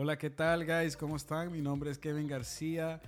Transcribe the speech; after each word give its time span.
Hola, 0.00 0.16
¿qué 0.16 0.30
tal, 0.30 0.64
guys? 0.64 0.96
¿Cómo 0.96 1.16
están? 1.16 1.50
Mi 1.50 1.60
nombre 1.60 1.90
es 1.90 1.98
Kevin 1.98 2.28
García. 2.28 3.00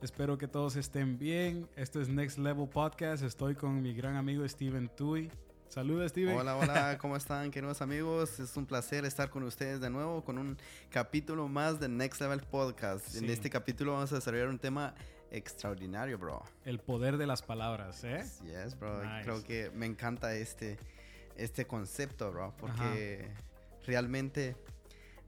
Espero 0.00 0.38
que 0.38 0.46
todos 0.46 0.76
estén 0.76 1.18
bien. 1.18 1.68
Esto 1.74 2.00
es 2.00 2.08
Next 2.08 2.38
Level 2.38 2.68
Podcast. 2.68 3.24
Estoy 3.24 3.56
con 3.56 3.82
mi 3.82 3.92
gran 3.92 4.14
amigo 4.14 4.48
Steven 4.48 4.88
Tui. 4.96 5.28
Saludos, 5.68 6.12
Steven. 6.12 6.36
Hola, 6.36 6.56
hola, 6.56 6.98
¿cómo 7.00 7.16
están, 7.16 7.50
queridos 7.50 7.82
amigos? 7.82 8.38
Es 8.38 8.56
un 8.56 8.64
placer 8.64 9.04
estar 9.04 9.28
con 9.28 9.42
ustedes 9.42 9.80
de 9.80 9.90
nuevo 9.90 10.22
con 10.22 10.38
un 10.38 10.56
capítulo 10.88 11.48
más 11.48 11.80
de 11.80 11.88
Next 11.88 12.20
Level 12.20 12.40
Podcast. 12.42 13.08
Sí. 13.08 13.18
En 13.18 13.28
este 13.28 13.50
capítulo 13.50 13.94
vamos 13.94 14.12
a 14.12 14.14
desarrollar 14.14 14.46
un 14.46 14.60
tema 14.60 14.94
extraordinario, 15.32 16.16
bro. 16.16 16.44
El 16.64 16.78
poder 16.78 17.16
de 17.16 17.26
las 17.26 17.42
palabras, 17.42 18.04
¿eh? 18.04 18.24
Yes, 18.44 18.78
bro. 18.78 19.02
Nice. 19.02 19.24
Creo 19.24 19.42
que 19.42 19.72
me 19.74 19.86
encanta 19.86 20.32
este, 20.36 20.78
este 21.34 21.66
concepto, 21.66 22.30
bro, 22.30 22.54
porque 22.56 23.32
realmente 23.84 24.54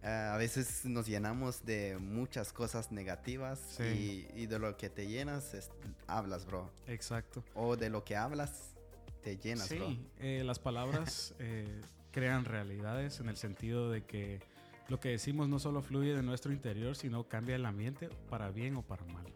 a 0.03 0.37
veces 0.37 0.85
nos 0.85 1.07
llenamos 1.07 1.65
de 1.65 1.99
muchas 1.99 2.53
cosas 2.53 2.93
negativas 2.93 3.59
Sí. 3.77 4.27
y, 4.35 4.43
y 4.43 4.47
de 4.47 4.59
lo 4.59 4.77
que 4.77 4.89
te 4.91 5.07
llenas 5.09 5.55
es- 5.55 5.71
hablas, 6.07 6.47
bro. 6.47 6.71
Exacto. 6.87 7.45
O 7.55 7.77
de 7.77 7.91
lo 7.91 8.05
que 8.05 8.17
hablas 8.17 8.75
te 9.23 9.37
llenas, 9.37 9.69
bro. 9.71 9.89
Sí, 9.89 10.07
eh, 10.21 10.43
las 10.45 10.59
palabras 10.59 11.35
eh, 11.41 11.81
crean 12.13 12.45
realidades 12.45 13.19
en 13.21 13.29
el 13.29 13.37
sentido 13.37 13.91
de 13.91 14.05
que 14.05 14.41
lo 14.89 15.01
que 15.01 15.11
decimos 15.11 15.49
no 15.49 15.59
solo 15.59 15.83
fluye 15.83 16.15
de 16.15 16.23
nuestro 16.23 16.53
interior, 16.53 16.97
sino 16.97 17.29
cambia 17.29 17.57
el 17.57 17.67
ambiente 17.67 18.09
para 18.31 18.51
bien 18.51 18.77
o 18.77 18.83
para 18.83 19.05
mal. 19.07 19.27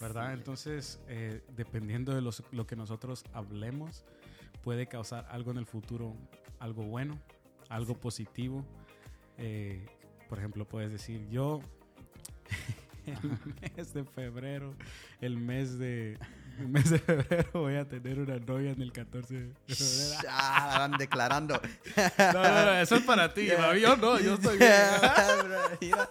¿Verdad? 0.00 0.28
Sí. 0.28 0.34
Entonces, 0.34 1.00
eh, 1.08 1.42
dependiendo 1.56 2.14
de 2.14 2.20
los- 2.20 2.42
lo 2.52 2.66
que 2.66 2.76
nosotros 2.76 3.24
hablemos, 3.32 4.04
puede 4.62 4.86
causar 4.86 5.26
algo 5.30 5.50
en 5.52 5.56
el 5.56 5.66
futuro, 5.66 6.14
algo 6.58 6.82
bueno, 6.84 7.18
algo 7.70 7.94
positivo. 7.98 8.64
Eh, 9.38 9.84
por 10.28 10.38
ejemplo, 10.38 10.66
puedes 10.66 10.90
decir, 10.90 11.26
yo, 11.28 11.60
el 13.06 13.16
mes 13.76 13.92
de 13.94 14.04
febrero, 14.04 14.74
el 15.20 15.36
mes 15.36 15.78
de, 15.78 16.18
el 16.58 16.68
mes 16.68 16.90
de 16.90 16.98
febrero 16.98 17.50
voy 17.52 17.76
a 17.76 17.86
tener 17.88 18.18
una 18.18 18.38
novia 18.38 18.70
en 18.72 18.82
el 18.82 18.92
14 18.92 19.34
de 19.34 19.74
febrero. 19.74 20.28
Ah, 20.28 20.76
van 20.80 20.98
declarando. 20.98 21.60
No, 22.18 22.32
no, 22.42 22.64
no, 22.66 22.72
eso 22.80 22.96
es 22.96 23.02
para 23.02 23.32
ti. 23.32 23.42
Yeah. 23.44 23.76
Yo 23.76 23.96
no, 23.96 24.18
yo 24.20 24.34
estoy 24.34 24.58
bien. 24.58 24.70
Mira. 25.80 26.10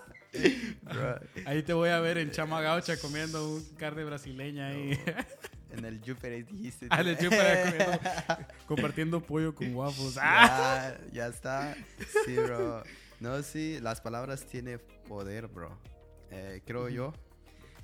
Bro, 0.83 1.19
Ahí 1.45 1.63
te 1.63 1.71
voy 1.73 1.89
a 1.89 1.99
ver 1.99 2.17
en 2.17 2.29
Chama 2.31 2.59
Gaucha 2.61 2.97
comiendo 2.97 3.55
un 3.55 3.63
carne 3.77 4.03
brasileña 4.03 4.67
ahí. 4.67 4.99
en 5.71 5.85
el 5.85 5.99
Júpiter 5.99 6.45
dijiste. 6.45 6.87
Ah, 6.89 7.01
en 7.01 7.07
el 7.07 7.15
Júpiter 7.15 7.77
comiendo- 7.77 8.47
compartiendo 8.67 9.21
pollo 9.21 9.55
con 9.55 9.73
waffles. 9.75 10.17
Ah. 10.21 10.93
Ya, 11.07 11.13
ya 11.13 11.27
está. 11.27 11.75
Sí, 12.25 12.35
bro. 12.35 12.83
No, 13.19 13.41
sí, 13.43 13.79
las 13.81 14.01
palabras 14.01 14.45
tienen 14.45 14.81
poder, 15.07 15.47
bro. 15.47 15.77
Eh, 16.31 16.61
creo 16.65 16.89
yo 16.89 17.13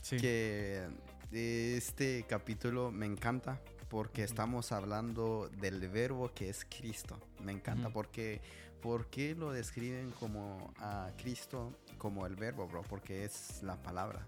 Sí, 0.01 0.17
que 0.17 0.87
este 1.31 2.25
capítulo 2.27 2.91
me 2.91 3.05
encanta 3.05 3.61
porque 3.89 4.23
estamos 4.23 4.71
hablando 4.71 5.49
del 5.59 5.87
verbo 5.89 6.31
que 6.33 6.49
es 6.49 6.65
Cristo. 6.65 7.19
Me 7.43 7.51
encanta 7.51 7.85
Ujú. 7.87 7.93
porque 7.93 8.41
¿por 8.81 9.07
qué 9.09 9.35
lo 9.35 9.51
describen 9.51 10.11
como 10.11 10.73
a 10.77 11.11
Cristo 11.17 11.77
como 11.97 12.25
el 12.25 12.35
verbo, 12.35 12.67
bro? 12.67 12.81
Porque 12.83 13.23
es 13.25 13.61
la 13.63 13.81
palabra. 13.81 14.27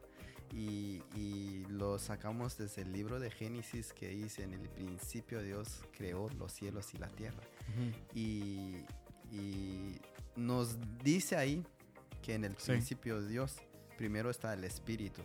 Y, 0.52 1.02
y 1.16 1.66
lo 1.70 1.98
sacamos 1.98 2.58
desde 2.58 2.84
el 2.84 2.92
libro 2.94 3.20
de 3.20 3.32
Génesis 3.32 3.92
que 3.92 4.10
dice 4.10 4.44
en 4.44 4.54
el 4.54 4.70
principio 4.70 5.42
Dios 5.42 5.82
creó 5.98 6.30
los 6.38 6.52
cielos 6.54 6.94
y 6.94 6.98
la 7.00 7.08
tierra. 7.08 7.42
Y, 8.14 8.86
y 9.32 10.00
nos 10.36 10.78
dice 11.04 11.36
ahí 11.38 11.66
que 12.22 12.34
en 12.36 12.46
el 12.46 12.56
Sí. 12.58 12.72
principio 12.72 13.22
Dios, 13.22 13.58
primero 13.98 14.30
está 14.30 14.54
el 14.54 14.64
Espíritu. 14.64 15.22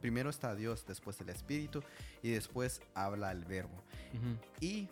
Primero 0.00 0.30
está 0.30 0.54
Dios, 0.56 0.84
después 0.86 1.20
el 1.20 1.28
Espíritu 1.28 1.82
y 2.22 2.30
después 2.30 2.82
habla 2.94 3.30
el 3.30 3.44
verbo. 3.44 3.80
Y 4.60 4.88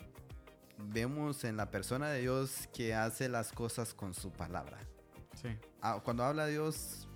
vemos 0.78 1.42
en 1.44 1.56
la 1.56 1.70
persona 1.70 2.08
de 2.10 2.20
Dios 2.20 2.68
que 2.72 2.94
hace 2.94 3.28
las 3.28 3.50
cosas 3.52 3.92
con 3.94 4.14
su 4.14 4.30
palabra. 4.30 4.78
Sí, 5.40 5.48
Ah, 5.80 6.00
Cuando 6.04 6.22
habla 6.24 6.46
Dios, 6.46 7.08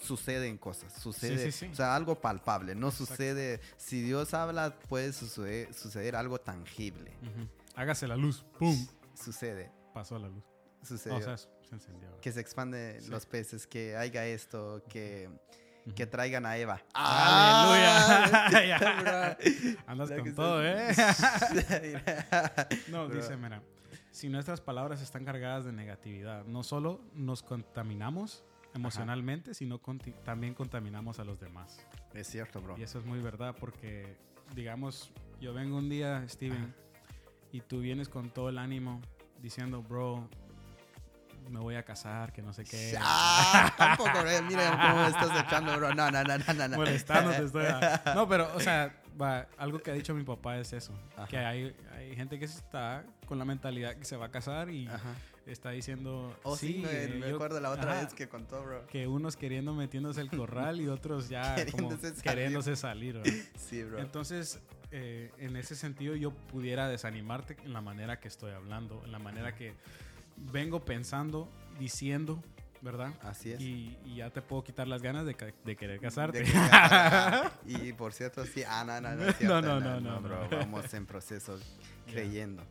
suceden 0.00 0.58
cosas, 0.58 0.92
sucede, 0.94 1.50
sí, 1.50 1.66
sí. 1.66 1.72
o 1.72 1.74
sea, 1.76 1.94
algo 1.96 2.20
palpable, 2.20 2.74
no 2.74 2.88
Exacto. 2.88 3.06
sucede, 3.14 3.60
si 3.76 4.02
Dios 4.02 4.34
habla 4.34 4.76
puede 4.88 5.12
suceder, 5.12 5.72
suceder 5.74 6.16
algo 6.16 6.38
tangible. 6.40 7.12
Hágase 7.76 8.06
la 8.08 8.16
luz. 8.16 8.44
¡Pum! 8.58 8.86
sucede, 9.14 9.70
Pasó 9.94 10.18
la 10.18 10.28
luz. 10.28 10.44
sucede. 10.82 11.14
O 11.14 11.20
sea, 11.22 11.36
se 11.66 11.74
encendió. 11.74 12.08
ahora. 12.08 12.20
que 12.20 12.32
se 12.32 12.40
expanden 12.40 13.00
Sí. 13.02 13.10
los 13.10 13.26
peces, 13.26 13.66
que 13.66 13.96
haya 13.96 14.24
esto, 14.26 14.82
que, 14.88 15.28
que 15.94 16.06
traigan 16.06 16.46
a 16.46 16.56
Eva. 16.56 16.80
¡Aleluya! 16.94 18.36
Andas 19.86 20.10
con 20.12 20.34
todo, 20.34 20.64
¿eh? 20.64 20.94
No, 22.90 23.08
dice, 23.08 23.36
mira, 23.36 23.62
si 24.10 24.28
nuestras 24.28 24.60
palabras 24.60 25.02
están 25.02 25.24
cargadas 25.24 25.64
de 25.64 25.72
negatividad, 25.72 26.44
no 26.44 26.62
solo 26.62 27.00
nos 27.14 27.42
contaminamos 27.42 28.44
emocionalmente, 28.74 29.54
sino 29.54 29.80
conti- 29.80 30.14
también 30.24 30.54
contaminamos 30.54 31.18
a 31.18 31.24
los 31.24 31.40
demás. 31.40 31.78
es 32.14 32.26
cierto, 32.26 32.60
bro. 32.60 32.76
Y 32.78 32.82
eso 32.82 32.98
es 32.98 33.04
muy 33.04 33.20
verdad 33.20 33.54
porque, 33.58 34.16
digamos, 34.54 35.12
yo 35.40 35.54
vengo 35.54 35.78
un 35.78 35.88
día, 35.88 36.24
Steven, 36.28 36.74
y 37.52 37.60
tú 37.60 37.80
vienes 37.80 38.08
con 38.08 38.30
todo 38.30 38.48
el 38.50 38.58
ánimo 38.58 39.00
diciendo, 39.40 39.82
bro, 39.82 40.28
me 41.48 41.60
voy 41.60 41.74
a 41.76 41.82
casar, 41.84 42.32
que 42.32 42.42
no 42.42 42.52
sé 42.52 42.64
qué. 42.64 42.94
Ah, 43.00 43.72
tampoco, 43.76 44.10
bro. 44.10 44.42
Mira 44.48 44.70
cómo 44.70 45.02
me 45.02 45.08
estás 45.08 45.44
echando, 45.46 45.76
bro. 45.76 45.94
No, 45.94 46.10
no, 46.10 46.22
no, 46.24 46.38
no, 46.38 46.54
no. 46.54 46.68
no. 46.68 46.76
Molestándote 46.76 47.44
estoy. 47.44 47.66
No, 48.14 48.28
pero, 48.28 48.50
o 48.54 48.60
sea, 48.60 48.94
va, 49.20 49.46
algo 49.58 49.78
que 49.80 49.90
ha 49.90 49.94
dicho 49.94 50.14
mi 50.14 50.24
papá 50.24 50.58
es 50.58 50.72
eso. 50.72 50.92
Ajá. 51.16 51.26
Que 51.26 51.38
hay, 51.38 51.74
hay 51.96 52.14
gente 52.16 52.38
que 52.38 52.44
está 52.46 53.04
con 53.26 53.38
la 53.38 53.44
mentalidad 53.44 53.94
que 53.96 54.04
se 54.04 54.16
va 54.16 54.26
a 54.26 54.30
casar 54.30 54.70
y 54.70 54.86
Ajá. 54.88 55.14
está 55.46 55.70
diciendo, 55.70 56.36
Oh, 56.42 56.56
sí, 56.56 56.82
me, 56.84 57.04
eh, 57.04 57.08
me 57.08 57.28
yo- 57.30 57.34
acuerdo 57.36 57.60
la 57.60 57.70
otra 57.70 57.92
ajá, 57.92 58.02
vez 58.02 58.14
que 58.14 58.28
contó, 58.28 58.62
bro. 58.62 58.86
que 58.86 59.06
unos 59.06 59.36
queriendo 59.36 59.74
metiéndose 59.74 60.20
el 60.20 60.30
corral 60.30 60.80
y 60.80 60.88
otros 60.88 61.28
ya 61.28 61.54
como 61.72 61.88
Queriéndose 61.88 62.08
salir. 62.10 62.22
queriéndose 62.22 62.76
salir. 62.76 63.14
¿verdad? 63.18 63.32
Sí, 63.58 63.82
bro. 63.84 63.98
Entonces, 63.98 64.60
eh, 64.92 65.32
en 65.38 65.56
ese 65.56 65.74
sentido, 65.74 66.14
yo 66.14 66.30
pudiera 66.32 66.88
desanimarte 66.88 67.56
en 67.64 67.72
la 67.72 67.80
manera 67.80 68.20
que 68.20 68.28
estoy 68.28 68.52
hablando, 68.52 69.02
en 69.04 69.10
la 69.12 69.18
manera 69.18 69.54
que 69.56 69.74
vengo 70.36 70.84
pensando, 70.84 71.48
diciendo, 71.78 72.42
¿verdad? 72.82 73.12
Así 73.22 73.52
es. 73.52 73.60
Y, 73.60 73.96
y 74.04 74.16
ya 74.16 74.30
te 74.30 74.42
puedo 74.42 74.62
quitar 74.64 74.86
las 74.86 75.02
ganas 75.02 75.24
de, 75.26 75.34
querer 75.34 76.00
casarte. 76.00 76.40
De 76.40 76.44
que- 77.66 77.88
y 77.88 77.92
por 77.92 78.12
cierto, 78.12 78.44
sí. 78.44 78.62
Ah, 78.66 78.84
no, 78.84 79.00
no, 79.00 79.14
no. 79.14 79.32
cierto, 79.32 79.62
No, 79.62 79.80
no, 79.80 79.80
no, 79.80 80.00
no, 80.00 80.20
bro. 80.20 80.48
Vamos 80.50 80.92
en 80.94 81.06
proceso 81.06 81.58
creyendo. 82.06 82.62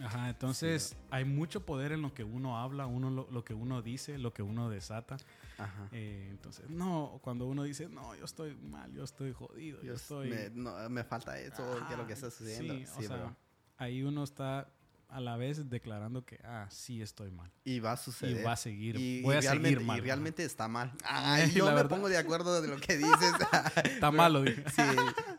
Ajá, 0.00 0.28
entonces 0.28 0.94
hay 1.10 1.24
mucho 1.24 1.66
poder 1.66 1.90
en 1.90 2.02
lo 2.02 2.14
que 2.14 2.22
uno 2.22 2.56
habla, 2.58 2.86
uno 2.86 3.10
lo, 3.10 3.28
lo 3.32 3.44
que 3.44 3.52
uno 3.52 3.82
dice, 3.82 4.16
lo 4.16 4.32
que 4.32 4.42
uno 4.42 4.70
desata. 4.70 5.16
Ajá. 5.58 5.88
Eh, 5.90 6.28
entonces, 6.30 6.70
no, 6.70 7.18
cuando 7.20 7.46
uno 7.46 7.64
dice, 7.64 7.88
no, 7.88 8.14
yo 8.14 8.24
estoy 8.24 8.54
mal, 8.54 8.92
yo 8.92 9.02
estoy 9.02 9.32
jodido, 9.32 9.78
yo, 9.80 9.88
Yo 9.88 9.94
estoy... 9.94 10.30
me, 10.30 10.50
no, 10.50 10.88
me 10.88 11.02
falta 11.02 11.36
eso, 11.40 11.64
¿qué 11.88 11.94
es 11.94 11.98
lo 11.98 12.06
que 12.06 12.12
está 12.12 12.30
sucediendo? 12.30 12.74
Sí, 12.74 12.86
Sí, 12.86 13.04
o 13.06 13.08
sea, 13.08 13.34
ahí 13.76 14.04
uno 14.04 14.22
está 14.22 14.68
a 15.10 15.20
la 15.20 15.36
vez 15.38 15.70
declarando 15.70 16.24
que, 16.24 16.38
ah, 16.44 16.66
sí 16.70 17.00
estoy 17.00 17.30
mal. 17.30 17.50
Y 17.64 17.80
va 17.80 17.92
a 17.92 17.96
suceder. 17.96 18.40
Y 18.40 18.42
va 18.44 18.52
a 18.52 18.56
seguir, 18.56 18.96
Y, 18.96 19.22
voy 19.22 19.34
y 19.36 19.38
a 19.38 19.42
seguir 19.42 19.80
mal. 19.80 19.98
y 19.98 20.00
realmente 20.02 20.44
está 20.44 20.68
mal. 20.68 20.92
Ay, 21.04 21.50
yo 21.52 21.64
me 21.66 21.72
verdad. 21.72 21.88
pongo 21.88 22.08
de 22.10 22.18
acuerdo 22.18 22.60
de 22.60 22.68
lo 22.68 22.76
que 22.78 22.98
dices. 22.98 23.32
Está 23.84 24.10
malo, 24.10 24.42
dije. 24.42 24.62
Sí, 24.70 24.82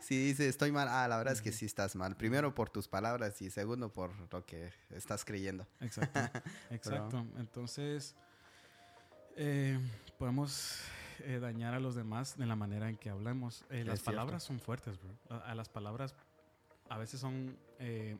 si 0.00 0.16
dices 0.18 0.46
estoy 0.48 0.72
mal, 0.72 0.88
ah, 0.88 1.06
la 1.06 1.16
verdad 1.18 1.32
es 1.34 1.40
que 1.40 1.52
sí 1.52 1.66
estás 1.66 1.94
mal. 1.94 2.16
Primero 2.16 2.52
por 2.54 2.68
tus 2.68 2.88
palabras 2.88 3.40
y 3.42 3.50
segundo 3.50 3.92
por 3.92 4.12
lo 4.32 4.44
que 4.44 4.72
estás 4.90 5.24
creyendo. 5.24 5.66
Exacto, 5.80 6.20
exacto. 6.70 7.26
Entonces, 7.38 8.16
eh, 9.36 9.78
podemos 10.18 10.80
eh, 11.20 11.38
dañar 11.40 11.74
a 11.74 11.80
los 11.80 11.94
demás 11.94 12.36
de 12.36 12.46
la 12.46 12.56
manera 12.56 12.88
en 12.88 12.96
que 12.96 13.08
hablamos. 13.10 13.64
Eh, 13.70 13.84
las 13.84 14.00
cierto. 14.00 14.04
palabras 14.06 14.42
son 14.42 14.58
fuertes, 14.58 14.98
bro. 14.98 15.16
A, 15.28 15.50
a 15.50 15.54
las 15.54 15.68
palabras 15.68 16.14
a 16.88 16.98
veces 16.98 17.20
son... 17.20 17.56
eh, 17.78 18.16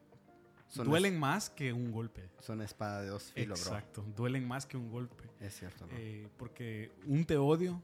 Son 0.70 0.86
duelen 0.86 1.18
más 1.18 1.50
que 1.50 1.72
un 1.72 1.90
golpe. 1.90 2.30
Son 2.38 2.62
espada 2.62 3.02
de 3.02 3.08
dos 3.08 3.32
filos, 3.32 3.60
bro. 3.64 3.72
Exacto, 3.74 4.04
duelen 4.16 4.46
más 4.46 4.66
que 4.66 4.76
un 4.76 4.90
golpe. 4.90 5.24
Es 5.40 5.58
cierto, 5.58 5.86
bro. 5.86 5.96
Eh, 5.98 6.28
porque 6.36 6.92
un 7.06 7.24
te 7.24 7.36
odio 7.36 7.82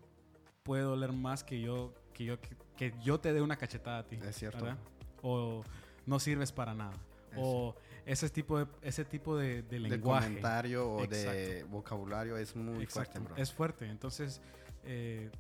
puede 0.63 0.83
doler 0.83 1.13
más 1.13 1.45
que 1.45 1.61
yo 1.61 1.93
que 2.13 2.25
yo 2.25 2.41
que, 2.41 2.57
que 2.77 2.95
yo 3.03 3.21
te 3.21 3.33
dé 3.33 3.43
una 3.43 3.57
cachetada 3.57 3.99
a 3.99 4.07
ti. 4.07 4.19
Es 4.25 4.37
cierto. 4.37 4.65
¿verdad? 4.65 4.79
O 5.23 5.63
no 6.07 6.19
sirves 6.21 6.53
para 6.53 6.75
nada. 6.75 6.95
O 7.37 7.75
ese 8.07 8.31
tipo 8.31 8.59
de 8.59 8.67
ese 8.83 9.05
tipo 9.05 9.37
de, 9.37 9.63
de 9.63 9.63
de 9.63 9.81
lenguaje. 9.81 10.29
comentario 10.29 10.91
o 10.91 11.07
de 11.07 11.65
vocabulario 11.65 12.37
es 12.37 12.55
muy 12.55 12.83
Exacto, 12.85 13.13
fuerte, 13.13 13.35
bro. 13.35 13.43
Es 13.43 13.53
fuerte. 13.53 13.91
Entonces, 13.91 14.41
eh, 14.85 15.31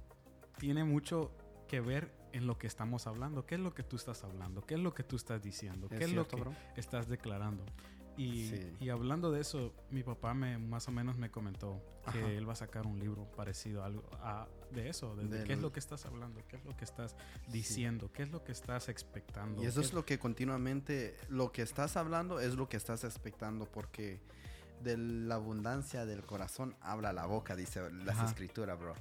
tiene 0.58 0.84
mucho 0.84 1.30
que 1.68 1.80
ver 1.80 2.10
en 2.32 2.46
lo 2.46 2.58
que 2.58 2.66
estamos 2.66 3.06
hablando. 3.06 3.46
¿Qué 3.46 3.54
es 3.56 3.60
lo 3.60 3.74
que 3.74 3.82
tú 3.82 3.96
estás 3.96 4.24
hablando? 4.24 4.64
¿Qué 4.64 4.74
es 4.74 4.80
lo 4.80 4.92
que 4.94 5.02
tú 5.02 5.16
estás 5.16 5.42
diciendo? 5.42 5.88
¿Qué 5.88 5.96
es, 5.96 6.12
lo 6.12 6.24
cierto, 6.24 6.36
que 6.36 6.42
bro. 6.42 6.52
estás 6.76 7.08
declarando? 7.08 7.64
Y, 8.18 8.48
Sí. 8.48 8.72
y 8.80 8.88
hablando 8.88 9.30
de 9.30 9.42
eso, 9.42 9.74
mi 9.90 10.02
papá 10.02 10.32
me 10.32 10.56
más 10.56 10.88
o 10.88 10.90
menos 10.90 11.18
me 11.18 11.30
comentó 11.30 11.82
que 12.10 12.18
Ajá. 12.20 12.30
él 12.30 12.48
va 12.48 12.54
a 12.54 12.56
sacar 12.56 12.86
un 12.86 12.98
libro 12.98 13.30
parecido 13.36 13.82
a 13.82 13.86
algo 13.86 14.02
a- 14.22 14.48
de 14.72 14.88
eso, 14.88 15.14
de, 15.16 15.28
de 15.28 15.44
qué 15.44 15.52
es 15.52 15.60
lo 15.60 15.70
que 15.70 15.80
estás 15.80 16.06
hablando, 16.06 16.40
qué 16.48 16.56
es 16.56 16.64
lo 16.64 16.74
que 16.76 16.84
estás 16.84 17.14
diciendo, 17.48 18.10
qué 18.12 18.22
es 18.22 18.30
lo 18.30 18.42
que 18.42 18.52
estás 18.52 18.88
expectando. 18.88 19.62
Y 19.62 19.66
eso 19.66 19.80
es 19.82 19.92
lo 19.92 20.04
que 20.06 20.18
continuamente, 20.18 21.14
lo 21.28 21.52
que 21.52 21.60
estás 21.62 21.96
hablando 21.98 22.40
es 22.40 22.54
lo 22.54 22.68
que 22.70 22.76
estás 22.78 23.04
expectando, 23.04 23.66
porque 23.66 24.20
de 24.82 24.96
la 24.96 25.34
abundancia 25.36 26.06
del 26.06 26.24
corazón 26.24 26.74
habla 26.80 27.12
la 27.12 27.26
boca, 27.26 27.54
dice 27.54 27.90
las 27.90 28.18
escrituras, 28.30 28.78
bro. 28.78 28.94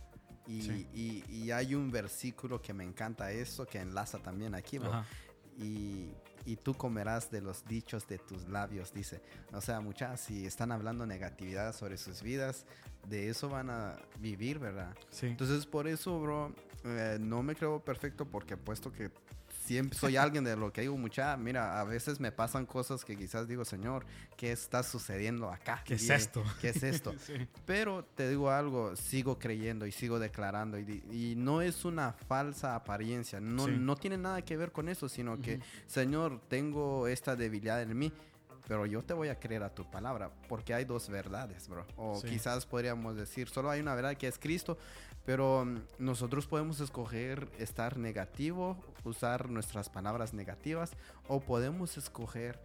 Y, 0.48 0.62
Sí. 0.62 0.88
y- 0.94 1.24
y 1.36 1.52
hay 1.52 1.74
un 1.76 1.90
versículo 1.92 2.62
que 2.62 2.74
me 2.74 2.84
encanta 2.84 3.32
eso, 3.32 3.66
que 3.66 3.80
enlaza 3.80 4.20
también 4.20 4.54
aquí. 4.56 4.80
Y, 5.58 6.10
y 6.46 6.58
tú 6.58 6.74
comerás 6.76 7.32
de 7.32 7.42
los 7.42 7.66
dichos 7.66 8.08
de 8.08 8.18
tus 8.20 8.48
labios, 8.50 8.94
dice. 8.94 9.22
O 9.54 9.62
sea, 9.62 9.80
muchas, 9.80 10.20
si 10.22 10.46
están 10.46 10.72
hablando 10.72 11.06
negatividad 11.06 11.74
sobre 11.74 11.98
sus 11.98 12.22
vidas, 12.22 12.66
de 13.08 13.30
eso 13.30 13.50
van 13.50 13.70
a 13.70 13.96
vivir, 14.20 14.60
¿verdad? 14.60 14.96
Sí. 15.12 15.28
Entonces, 15.28 15.66
por 15.66 15.88
eso, 15.88 16.20
bro, 16.20 16.54
eh, 16.84 17.18
no 17.20 17.42
me 17.42 17.56
creo 17.56 17.80
perfecto 17.84 18.26
porque 18.26 18.58
puesto 18.58 18.92
que 18.92 19.12
siempre 19.66 19.98
soy 19.98 20.16
alguien 20.16 20.44
de 20.44 20.56
lo 20.56 20.72
que 20.72 20.82
digo 20.82 20.98
mucha, 20.98 21.36
mira, 21.38 21.80
a 21.80 21.84
veces 21.84 22.20
me 22.20 22.32
pasan 22.32 22.66
cosas 22.66 23.04
que 23.04 23.18
quizás 23.18 23.48
digo, 23.48 23.66
Señor, 23.66 24.06
¿qué 24.38 24.52
está 24.52 24.84
sucediendo 24.84 25.50
acá? 25.50 25.82
¿Qué 25.84 25.96
es 25.96 26.10
esto? 26.10 26.44
¿Qué 26.62 26.70
es 26.70 26.84
esto? 26.84 27.14
Sí. 27.26 27.34
Pero 27.66 28.06
te 28.14 28.30
digo 28.30 28.52
algo, 28.52 28.96
sigo 28.96 29.40
creyendo 29.40 29.88
y 29.88 29.92
sigo 29.92 30.20
declarando 30.20 30.78
y, 30.78 31.34
no 31.36 31.62
es 31.62 31.86
una 31.86 32.14
falsa 32.14 32.76
apariencia, 32.76 33.40
no, 33.40 33.66
Sí. 33.66 33.72
no 33.80 33.96
tiene 33.96 34.18
nada 34.18 34.44
que 34.44 34.56
ver 34.58 34.72
con 34.72 34.90
eso, 34.90 35.10
sino 35.10 35.42
que. 35.42 35.60
Señor, 35.88 36.40
tengo 36.48 37.08
esta 37.08 37.36
debilidad 37.36 37.82
en 37.82 37.98
mí. 37.98 38.14
Pero 38.68 38.86
yo 38.86 39.04
te 39.04 39.14
voy 39.14 39.30
a 39.30 39.40
creer 39.40 39.62
a 39.64 39.70
tu 39.74 39.90
palabra, 39.90 40.32
porque 40.50 40.74
hay 40.74 40.86
dos 40.86 41.08
verdades, 41.10 41.68
bro. 41.68 41.86
O 41.98 42.20
Sí. 42.20 42.28
quizás 42.30 42.66
podríamos 42.66 43.16
decir, 43.16 43.48
solo 43.48 43.70
hay 43.70 43.80
una 43.80 43.94
verdad 43.94 44.16
que 44.18 44.28
es 44.28 44.40
Cristo, 44.40 44.78
pero 45.26 45.66
mm, 45.66 45.80
nosotros 46.00 46.48
podemos 46.48 46.80
escoger 46.80 47.48
estar 47.60 47.98
negativo, 47.98 48.78
usar 49.04 49.50
nuestras 49.50 49.90
palabras 49.90 50.34
negativas, 50.34 50.92
o 51.28 51.40
podemos 51.42 51.98
escoger 51.98 52.60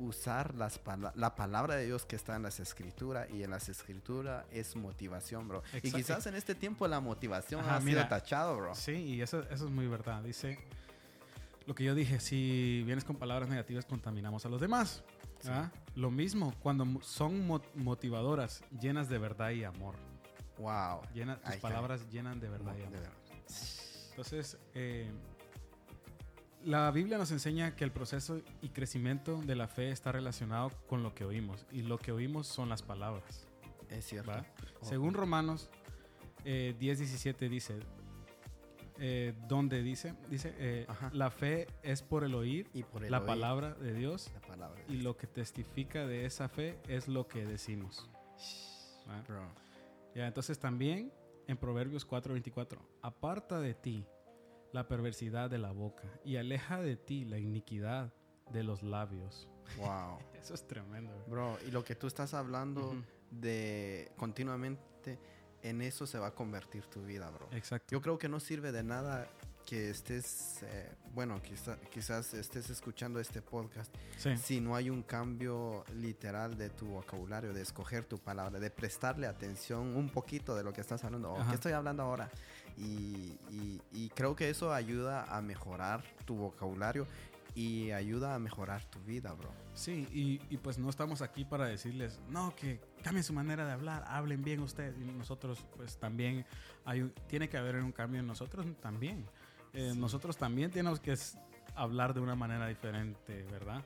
usar 0.00 0.56
las 0.56 0.80
pala- 0.80 1.12
la 1.14 1.36
palabra 1.36 1.76
de 1.76 1.86
Dios 1.86 2.04
que 2.04 2.16
está 2.16 2.34
en 2.34 2.42
las 2.42 2.58
escrituras, 2.58 3.30
y 3.30 3.44
en 3.44 3.50
las 3.50 3.68
escrituras 3.68 4.44
es 4.50 4.74
motivación, 4.74 5.46
bro. 5.46 5.62
Y 5.84 5.92
quizás 5.92 6.26
en 6.26 6.34
este 6.34 6.56
tiempo 6.56 6.88
la 6.88 6.98
motivación 6.98 7.60
Ajá, 7.60 7.76
ha 7.76 7.80
sido 7.80 8.04
tachado, 8.08 8.56
bro. 8.56 8.74
Sí, 8.74 8.90
y 8.92 9.22
eso, 9.22 9.42
eso 9.50 9.66
es 9.66 9.70
muy 9.70 9.86
verdad. 9.86 10.20
Dice 10.24 10.58
lo 11.66 11.76
que 11.76 11.84
yo 11.84 11.94
dije, 11.94 12.18
si 12.18 12.82
vienes 12.84 13.04
con 13.04 13.14
palabras 13.16 13.48
negativas 13.48 13.84
contaminamos 13.86 14.44
a 14.44 14.48
los 14.48 14.60
demás. 14.60 15.04
Sí. 15.44 15.50
¿ah? 15.52 15.70
Lo 15.94 16.10
mismo 16.10 16.52
cuando 16.60 16.86
son 17.02 17.46
mo- 17.46 17.62
motivadoras, 17.74 18.62
llenas 18.80 19.08
de 19.08 19.18
verdad 19.18 19.50
y 19.50 19.64
amor. 19.64 19.94
Wow. 20.58 21.02
Llena, 21.14 21.36
tus 21.36 21.46
Ahí 21.46 21.56
está. 21.56 21.68
palabras 21.68 22.08
llenan 22.10 22.40
de 22.40 22.48
verdad 22.48 22.74
y 22.74 22.78
De 22.80 22.86
amor. 22.86 22.98
verdad. 23.00 23.12
Entonces, 24.10 24.58
eh, 24.74 25.10
la 26.64 26.90
Biblia 26.90 27.18
nos 27.18 27.30
enseña 27.30 27.76
que 27.76 27.84
el 27.84 27.92
proceso 27.92 28.40
y 28.62 28.70
crecimiento 28.70 29.40
de 29.42 29.54
la 29.54 29.68
fe 29.68 29.90
está 29.90 30.12
relacionado 30.12 30.70
con 30.88 31.02
lo 31.02 31.14
que 31.14 31.24
oímos. 31.24 31.66
Y 31.72 31.82
lo 31.82 31.98
que 31.98 32.10
oímos 32.12 32.46
son 32.46 32.68
las 32.68 32.82
palabras. 32.82 33.46
Es 33.90 34.06
cierto. 34.06 34.32
Según 34.80 35.14
Romanos 35.14 35.68
eh, 36.44 36.74
10, 36.78 36.98
17 37.00 37.48
dice, 37.48 37.78
eh, 38.98 39.34
donde 39.48 39.82
dice, 39.82 40.14
dice, 40.30 40.54
eh, 40.58 40.86
la 41.12 41.30
fe 41.30 41.66
es 41.82 42.02
por 42.02 42.24
el 42.24 42.34
oír 42.34 42.70
y 42.72 42.84
por 42.84 43.04
el 43.04 43.10
la 43.10 43.18
oír 43.18 43.26
palabra 43.26 43.74
de 43.74 43.92
Dios 43.92 44.30
la 44.34 44.40
palabra. 44.40 44.80
y 44.88 44.98
lo 44.98 45.16
que 45.16 45.26
testifica 45.26 46.06
de 46.06 46.26
esa 46.26 46.48
fe 46.48 46.78
es 46.88 47.08
lo 47.08 47.26
que 47.26 47.44
decimos. 47.44 48.08
Ya, 50.14 50.26
entonces 50.26 50.58
también 50.58 51.12
en 51.46 51.56
Proverbios 51.56 52.06
4:24, 52.06 52.78
aparta 53.02 53.60
de 53.60 53.74
ti 53.74 54.06
la 54.72 54.88
perversidad 54.88 55.50
de 55.50 55.58
la 55.58 55.72
boca 55.72 56.08
y 56.24 56.36
aleja 56.36 56.80
de 56.80 56.96
ti 56.96 57.24
la 57.24 57.38
iniquidad 57.38 58.12
de 58.52 58.62
los 58.62 58.82
labios. 58.82 59.48
Wow. 59.78 60.18
Eso 60.40 60.54
es 60.54 60.66
tremendo. 60.66 61.12
Bro, 61.28 61.58
y 61.66 61.70
lo 61.70 61.84
que 61.84 61.94
tú 61.94 62.06
estás 62.06 62.34
hablando 62.34 62.94
de 63.30 64.12
continuamente, 64.16 65.18
en 65.64 65.80
eso 65.82 66.06
se 66.06 66.18
va 66.18 66.28
a 66.28 66.34
convertir 66.34 66.84
tu 66.86 67.02
vida, 67.04 67.28
bro. 67.30 67.48
Exacto. 67.52 67.88
Yo 67.90 68.00
creo 68.00 68.18
que 68.18 68.28
no 68.28 68.38
sirve 68.38 68.70
de 68.70 68.82
nada 68.84 69.26
que 69.66 69.88
estés, 69.88 70.62
eh, 70.62 70.92
bueno, 71.14 71.40
quizá- 71.42 71.78
quizás 71.90 72.34
estés 72.34 72.68
escuchando 72.68 73.18
este 73.18 73.40
podcast 73.40 73.90
Sí. 74.18 74.36
si 74.36 74.60
no 74.60 74.76
hay 74.76 74.90
un 74.90 75.02
cambio 75.02 75.84
literal 75.96 76.58
de 76.58 76.68
tu 76.68 76.86
vocabulario, 76.86 77.54
de 77.54 77.62
escoger 77.62 78.04
tu 78.04 78.18
palabra, 78.18 78.60
de 78.60 78.70
prestarle 78.70 79.26
atención 79.26 79.96
un 79.96 80.10
poquito 80.10 80.54
de 80.54 80.64
lo 80.64 80.72
que 80.74 80.82
estás 80.82 81.02
hablando, 81.02 81.32
o 81.32 81.48
qué 81.48 81.54
estoy 81.54 81.72
hablando 81.72 82.02
ahora. 82.02 82.30
Y, 82.76 83.38
y- 83.50 83.80
y 83.92 84.10
creo 84.10 84.36
que 84.36 84.50
eso 84.50 84.72
ayuda 84.72 85.24
a 85.34 85.40
mejorar 85.40 86.04
tu 86.26 86.34
vocabulario 86.36 87.06
y 87.54 87.90
ayuda 87.92 88.34
a 88.34 88.38
mejorar 88.38 88.84
tu 88.90 88.98
vida, 89.04 89.32
bro. 89.32 89.50
Sí, 89.74 90.06
y, 90.12 90.42
y 90.52 90.58
pues 90.58 90.76
no 90.76 90.90
estamos 90.90 91.22
aquí 91.22 91.44
para 91.46 91.66
decirles, 91.66 92.18
no, 92.28 92.54
que 92.54 92.80
cambien 93.04 93.22
su 93.22 93.32
manera 93.32 93.64
de 93.66 93.72
hablar, 93.72 94.02
hablen 94.08 94.42
bien 94.42 94.60
ustedes. 94.60 94.96
Y 94.98 95.04
nosotros, 95.04 95.64
pues 95.76 95.96
también, 95.98 96.44
hay, 96.84 97.02
un- 97.02 97.12
tiene 97.28 97.48
que 97.48 97.56
haber 97.56 97.76
un 97.76 97.92
cambio 97.92 98.18
en 98.20 98.26
nosotros 98.26 98.66
también. 98.80 99.24
Eh, 99.72 99.90
Sí. 99.92 99.98
Nosotros 99.98 100.36
también 100.36 100.70
tenemos 100.70 100.98
que 101.00 101.14
hablar 101.76 102.14
de 102.14 102.20
una 102.20 102.34
manera 102.34 102.66
diferente, 102.68 103.44
¿verdad? 103.50 103.82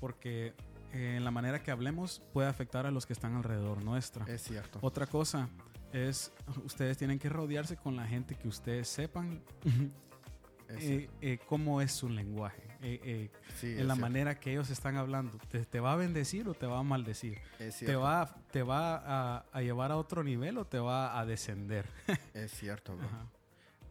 Porque 0.00 0.54
eh, 0.92 1.18
la 1.22 1.30
manera 1.30 1.62
que 1.62 1.70
hablemos 1.70 2.22
puede 2.32 2.48
afectar 2.48 2.86
a 2.86 2.90
los 2.90 3.06
que 3.06 3.12
están 3.12 3.34
alrededor 3.34 3.84
nuestra. 3.84 4.24
Es 4.26 4.42
cierto. 4.42 4.78
Otra 4.82 5.06
cosa 5.06 5.48
es, 5.92 6.32
ustedes 6.64 6.96
tienen 6.98 7.18
que 7.18 7.28
rodearse 7.28 7.76
con 7.76 7.96
la 7.96 8.06
gente 8.06 8.34
que 8.36 8.48
ustedes 8.48 8.88
sepan 8.88 9.42
eh, 10.80 11.10
eh, 11.20 11.38
cómo 11.46 11.80
es 11.80 11.92
su 11.92 12.08
lenguaje. 12.08 12.62
eh, 12.82 13.30
Sí, 13.60 13.68
en 13.68 13.86
la 13.88 13.94
cierto. 13.94 13.96
manera 14.00 14.40
que 14.40 14.50
ellos 14.52 14.70
están 14.70 14.96
hablando. 14.96 15.38
¿Te, 15.50 15.64
te 15.64 15.80
va 15.80 15.92
a 15.92 15.96
bendecir 15.96 16.48
o 16.48 16.54
te 16.54 16.66
va 16.66 16.78
a 16.78 16.82
maldecir? 16.82 17.38
¿Te 17.86 17.96
va, 17.96 18.34
te 18.50 18.62
va 18.62 18.96
a, 18.96 19.44
a 19.52 19.60
llevar 19.62 19.92
a 19.92 19.96
otro 19.96 20.24
nivel 20.24 20.58
o 20.58 20.64
te 20.64 20.78
va 20.78 21.18
a 21.18 21.24
descender? 21.26 21.86
Es 22.34 22.50
cierto, 22.52 22.96
bro. 22.96 23.08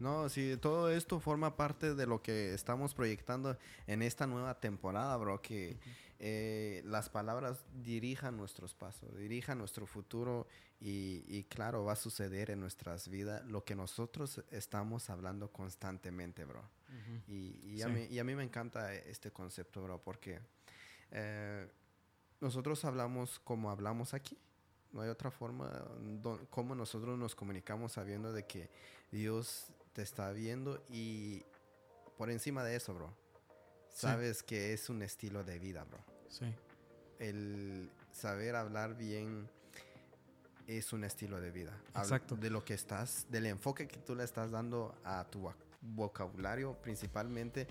No, 0.02 0.28
sí, 0.28 0.56
todo 0.60 0.90
esto 0.90 1.20
forma 1.20 1.54
parte 1.56 1.94
de 1.94 2.06
lo 2.06 2.20
que 2.22 2.54
estamos 2.54 2.92
proyectando 2.92 3.56
en 3.86 4.02
esta 4.02 4.26
nueva 4.26 4.58
temporada, 4.58 5.16
bro, 5.16 5.40
que 5.40 5.78
eh, 6.18 6.82
las 6.84 7.08
palabras 7.08 7.64
dirijan 7.84 8.36
nuestros 8.36 8.74
pasos, 8.74 9.16
dirijan 9.16 9.58
nuestro 9.58 9.86
futuro 9.86 10.48
y, 10.80 11.22
y 11.28 11.44
claro, 11.44 11.84
va 11.84 11.92
a 11.92 11.96
suceder 11.96 12.50
en 12.50 12.58
nuestras 12.58 13.08
vidas 13.08 13.44
lo 13.46 13.64
que 13.64 13.76
nosotros 13.76 14.42
estamos 14.50 15.08
hablando 15.08 15.52
constantemente, 15.52 16.44
bro. 16.44 16.62
Y, 17.28 17.76
y 17.76 17.82
a, 17.82 17.86
mí, 17.88 18.06
y 18.10 18.18
a 18.18 18.24
mí 18.24 18.34
me 18.34 18.42
encanta 18.42 18.92
este 18.94 19.30
concepto, 19.30 19.82
bro, 19.82 19.98
porque 20.02 20.40
eh, 21.12 21.68
nosotros 22.40 22.84
hablamos 22.84 23.38
como 23.38 23.70
hablamos 23.70 24.14
aquí. 24.14 24.36
No 24.90 25.00
hay 25.00 25.08
otra 25.08 25.30
forma 25.30 25.68
don- 26.20 26.44
como 26.50 26.74
nosotros 26.74 27.18
nos 27.18 27.34
comunicamos 27.34 27.92
sabiendo 27.92 28.30
de 28.32 28.44
que 28.46 28.68
Dios 29.10 29.68
te 29.92 30.02
está 30.02 30.30
viendo 30.32 30.82
y 30.88 31.44
por 32.16 32.30
encima 32.30 32.64
de 32.64 32.76
eso, 32.76 32.94
bro, 32.94 33.14
Sí. 33.88 34.06
sabes 34.06 34.42
que 34.42 34.72
es 34.72 34.88
un 34.88 35.02
estilo 35.02 35.44
de 35.44 35.58
vida, 35.58 35.84
bro. 35.84 35.98
Sí, 36.28 36.46
El 37.18 37.90
saber 38.10 38.56
hablar 38.56 38.96
bien 38.96 39.48
es 40.66 40.92
un 40.92 41.04
estilo 41.04 41.40
de 41.40 41.50
vida. 41.50 41.76
Exacto. 41.96 42.36
De 42.36 42.50
lo 42.50 42.64
que 42.64 42.74
estás, 42.74 43.26
del 43.30 43.46
enfoque 43.46 43.86
que 43.86 43.98
tú 43.98 44.14
le 44.14 44.24
estás 44.24 44.50
dando 44.50 44.94
a 45.04 45.24
tu 45.30 45.42
voc- 45.42 45.54
vocabulario, 45.82 46.74
principalmente 46.82 47.66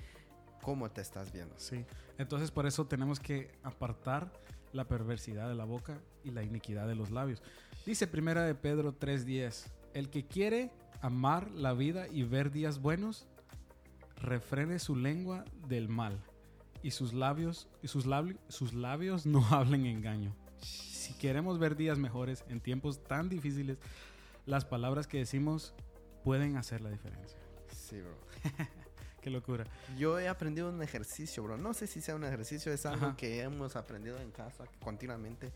cómo 0.61 0.89
te 0.91 1.01
estás 1.01 1.31
viendo. 1.31 1.57
sí. 1.57 1.85
Entonces 2.17 2.51
por 2.51 2.65
eso 2.67 2.85
tenemos 2.85 3.19
que 3.19 3.51
apartar 3.63 4.31
la 4.73 4.87
perversidad 4.87 5.49
de 5.49 5.55
la 5.55 5.65
boca 5.65 5.99
y 6.23 6.29
la 6.31 6.43
iniquidad 6.43 6.87
de 6.87 6.93
los 6.95 7.09
labios. 7.09 7.41
Dice 7.85 8.05
primera 8.07 8.43
de 8.43 8.53
Pedro 8.53 8.93
3:10, 8.93 9.65
el 9.95 10.09
que 10.11 10.27
quiere 10.27 10.71
amar 11.01 11.49
la 11.51 11.73
vida 11.73 12.07
y 12.07 12.23
ver 12.23 12.51
días 12.51 12.79
buenos, 12.79 13.27
refrene 14.17 14.79
su 14.79 14.95
lengua 14.95 15.45
del 15.67 15.89
mal 15.89 16.19
y 16.83 16.91
sus 16.91 17.13
labios 17.13 17.67
y 17.81 17.87
sus, 17.87 18.05
labi- 18.05 18.37
sus 18.47 18.73
labios 18.73 19.25
no 19.25 19.45
hablen 19.51 19.85
engaño. 19.85 20.35
Si 20.59 21.13
queremos 21.15 21.57
ver 21.59 21.75
días 21.75 21.97
mejores 21.97 22.43
en 22.47 22.59
tiempos 22.61 23.03
tan 23.03 23.29
difíciles, 23.29 23.77
las 24.45 24.65
palabras 24.65 25.07
que 25.07 25.17
decimos 25.17 25.73
pueden 26.23 26.55
hacer 26.57 26.81
la 26.81 26.89
diferencia. 26.89 27.37
Sí, 27.75 27.99
bro. 28.01 28.15
Qué 29.21 29.29
locura. 29.29 29.65
Yo 29.99 30.19
he 30.19 30.27
aprendido 30.27 30.69
un 30.69 30.81
ejercicio, 30.81 31.43
bro. 31.43 31.57
No 31.57 31.73
sé 31.75 31.85
si 31.85 32.01
sea 32.01 32.15
un 32.15 32.23
ejercicio, 32.23 32.71
es 32.73 32.85
algo 32.87 33.07
Ajá. 33.07 33.17
que 33.17 33.41
hemos 33.41 33.75
aprendido 33.75 34.19
en 34.19 34.31
casa 34.31 34.65
continuamente 34.83 35.51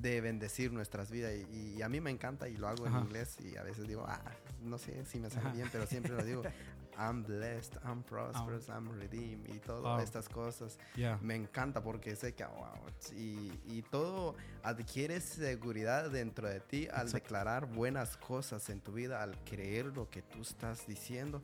de 0.00 0.20
bendecir 0.20 0.72
nuestras 0.72 1.10
vidas. 1.10 1.34
Y, 1.52 1.74
y 1.76 1.82
a 1.82 1.88
mí 1.88 2.00
me 2.00 2.10
encanta 2.10 2.48
y 2.48 2.56
lo 2.56 2.68
hago 2.68 2.86
en 2.86 2.94
Ajá. 2.94 3.04
inglés 3.04 3.36
y 3.40 3.56
a 3.56 3.62
veces 3.62 3.86
digo, 3.86 4.04
ah, 4.08 4.20
no 4.62 4.78
sé 4.78 5.04
si 5.04 5.18
me 5.20 5.30
sale 5.30 5.46
Ajá. 5.48 5.54
bien, 5.56 5.68
pero 5.70 5.86
siempre 5.86 6.14
lo 6.14 6.24
digo. 6.24 6.42
I'm 7.00 7.22
blessed, 7.22 7.76
I'm 7.84 8.02
prosperous, 8.02 8.68
I'm 8.68 8.90
redeemed 8.90 9.48
y 9.54 9.60
todas 9.60 9.84
Wow. 9.84 10.00
estas 10.00 10.28
cosas. 10.28 10.78
Ya. 10.96 11.16
Me 11.22 11.36
encanta 11.36 11.80
porque 11.80 12.16
sé 12.16 12.34
que, 12.34 12.44
wow, 12.44 12.74
y, 13.16 13.52
y 13.66 13.82
todo 13.88 14.34
adquiere 14.64 15.20
seguridad 15.20 16.10
dentro 16.10 16.48
de 16.48 16.58
ti 16.58 16.88
al 16.88 17.02
Exacto. 17.06 17.12
declarar 17.24 17.66
buenas 17.66 18.16
cosas 18.16 18.68
en 18.70 18.80
tu 18.80 18.90
vida, 18.92 19.22
al 19.22 19.36
creer 19.44 19.86
lo 19.96 20.10
que 20.10 20.22
tú 20.22 20.42
estás 20.42 20.88
diciendo. 20.88 21.40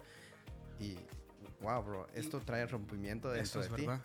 Y, 0.80 0.96
wow, 1.60 1.84
bro, 1.84 2.08
esto 2.14 2.40
trae 2.40 2.66
rompimiento 2.66 3.32
Eso 3.32 3.60
dentro 3.60 3.60
es 3.60 3.70
de 3.70 3.76
ti. 3.76 3.86
verdad. 3.86 4.04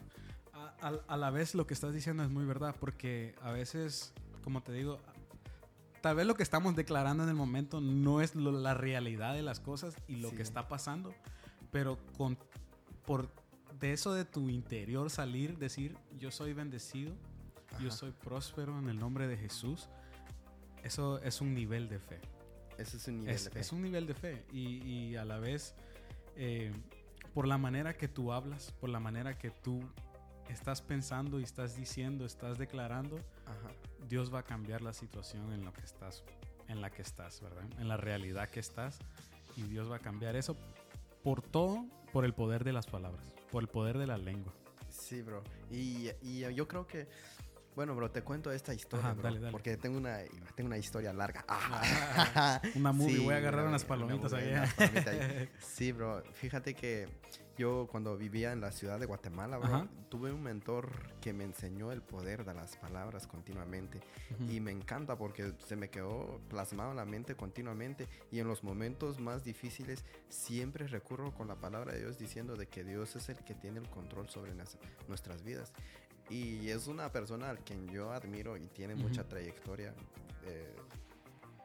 A, 0.54 0.88
a- 0.88 1.02
a 1.08 1.18
la 1.18 1.32
vez 1.32 1.56
lo 1.56 1.66
que 1.66 1.74
estás 1.74 1.96
diciendo 1.96 2.22
es 2.22 2.30
muy 2.30 2.46
verdad, 2.46 2.76
porque 2.80 3.34
a 3.42 3.52
veces, 3.52 4.14
como 4.44 4.62
te 4.62 4.72
digo, 4.74 5.00
tal 6.02 6.16
vez 6.16 6.26
lo 6.26 6.36
que 6.36 6.44
estamos 6.44 6.76
declarando 6.76 7.24
en 7.24 7.30
el 7.30 7.36
momento 7.36 7.82
no 7.82 8.22
es 8.22 8.36
lo- 8.36 8.52
la 8.52 8.74
realidad 8.74 9.34
de 9.34 9.42
las 9.42 9.60
cosas 9.60 9.96
y 10.08 10.18
lo 10.18 10.30
Sí. 10.30 10.38
que 10.38 10.42
está 10.44 10.68
pasando, 10.68 11.14
pero 11.72 11.98
con, 12.18 12.38
por 13.06 13.30
de 13.80 13.94
eso 13.94 14.14
de 14.14 14.26
tu 14.26 14.50
interior 14.50 15.10
salir, 15.10 15.58
decir, 15.58 15.96
yo 16.18 16.32
soy 16.32 16.54
bendecido, 16.54 17.14
yo 17.80 17.88
Ajá. 17.90 17.92
soy 17.98 18.12
próspero 18.12 18.78
en 18.80 18.90
el 18.90 18.98
nombre 19.00 19.28
de 19.28 19.38
Jesús, 19.38 19.88
eso 20.84 21.20
es 21.22 21.42
un 21.42 21.54
nivel 21.54 21.88
de 21.90 22.00
fe. 22.00 22.20
Ese 22.78 22.98
es 22.98 23.08
un 23.08 23.20
nivel 23.20 23.36
Es, 23.36 23.44
de 23.46 23.50
fe. 23.52 23.60
es 23.60 23.72
un 23.74 23.82
nivel 23.82 24.08
de 24.08 24.14
fe 24.14 24.46
y, 24.52 24.78
y 24.86 25.16
a 25.18 25.26
la 25.26 25.38
vez 25.40 25.76
eh, 26.38 26.72
por 27.34 27.46
la 27.48 27.58
manera 27.58 27.94
que 27.98 28.08
tú 28.08 28.32
hablas, 28.32 28.72
por 28.80 28.90
la 28.90 29.00
manera 29.02 29.38
que 29.38 29.52
tú 29.52 29.82
estás 30.48 30.82
pensando 30.82 31.40
y 31.40 31.44
estás 31.44 31.76
diciendo, 31.76 32.26
estás 32.26 32.58
declarando, 32.58 33.18
Ajá. 33.46 33.72
Dios 34.10 34.34
va 34.34 34.40
a 34.40 34.44
cambiar 34.44 34.82
la 34.82 34.92
situación 34.92 35.54
en 35.54 35.64
lo 35.64 35.72
que 35.72 35.82
estás, 35.82 36.24
en 36.68 36.82
la 36.82 36.90
que 36.90 37.04
estás, 37.04 37.42
¿verdad? 37.42 37.64
En 37.80 37.88
la 37.88 37.96
realidad 37.96 38.50
que 38.50 38.60
estás 38.60 39.00
y 39.56 39.64
Dios 39.64 39.90
va 39.90 39.98
a 39.98 40.00
cambiar 40.00 40.36
eso 40.36 40.58
por 41.24 41.42
todo, 41.42 41.86
por 42.12 42.26
el 42.26 42.34
poder 42.34 42.64
de 42.64 42.74
las 42.74 42.88
palabras, 42.88 43.24
por 43.52 43.62
el 43.62 43.70
poder 43.70 43.98
de 43.98 44.08
la 44.08 44.18
lengua. 44.18 44.54
Sí, 44.90 45.22
bro. 45.22 45.44
Y 45.70 46.10
yo 46.56 46.68
creo 46.68 46.88
que, 46.88 47.08
bueno, 47.76 47.96
bro, 47.96 48.12
te 48.12 48.22
cuento 48.22 48.52
esta 48.52 48.74
historia, 48.74 49.06
Ajá, 49.08 49.14
bro, 49.14 49.24
dale, 49.24 49.40
dale. 49.40 49.52
porque 49.52 49.78
tengo 49.78 49.98
una, 49.98 50.20
tengo 50.56 50.68
una 50.68 50.78
historia 50.78 51.14
larga. 51.14 51.46
Ah, 51.48 52.62
una 52.76 52.92
movie, 52.92 53.16
Sí, 53.18 53.24
voy 53.24 53.34
a 53.34 53.38
agarrar 53.38 53.62
una- 53.62 53.70
unas 53.70 53.84
una 53.84 53.88
palomitas 53.90 54.32
unas 54.34 54.74
palomitas 54.74 55.08
ahí. 55.08 55.50
Sí, 55.62 55.92
bro. 55.92 56.24
Fíjate 56.34 56.74
que 56.74 57.08
yo 57.58 57.88
cuando 57.92 58.18
vivía 58.18 58.52
en 58.54 58.62
la 58.62 58.72
ciudad 58.72 59.00
de 59.00 59.06
Guatemala, 59.06 59.58
bro, 59.58 59.68
Ajá. 59.68 59.88
tuve 60.10 60.32
un 60.32 60.42
mentor 60.42 60.90
que 61.22 61.34
me 61.34 61.44
enseñó 61.44 61.92
el 61.92 62.02
poder 62.02 62.46
de 62.46 62.54
las 62.54 62.76
palabras 62.78 63.28
continuamente. 63.28 64.00
Ujú. 64.40 64.52
Y 64.52 64.60
me 64.62 64.72
encanta 64.72 65.18
porque 65.18 65.54
se 65.68 65.76
me 65.76 65.90
quedó 65.90 66.40
plasmado 66.50 66.92
en 66.92 66.98
la 66.98 67.06
mente 67.06 67.36
continuamente. 67.36 68.08
Y 68.32 68.40
en 68.40 68.48
los 68.48 68.64
momentos 68.64 69.20
más 69.20 69.44
difíciles 69.44 70.04
siempre 70.30 70.88
recurro 70.88 71.34
con 71.34 71.48
la 71.50 71.56
palabra 71.56 71.94
de 71.94 72.00
Dios 72.00 72.18
diciendo 72.18 72.56
de 72.56 72.68
que 72.68 72.84
Dios 72.84 73.16
es 73.18 73.28
el 73.30 73.38
que 73.38 73.56
tiene 73.56 73.80
el 73.80 73.90
control 73.90 74.30
sobre 74.30 74.54
nuestras 75.08 75.44
vidas. 75.44 75.74
Y 76.30 76.70
es 76.70 76.88
una 76.88 77.12
persona 77.12 77.50
al 77.50 77.60
quien 77.64 77.88
yo 77.88 78.12
admiro 78.12 78.56
y 78.58 78.68
tiene 78.68 78.94
Ujú. 78.94 79.04
mucha 79.04 79.28
trayectoria. 79.28 79.94
eh, 80.46 80.76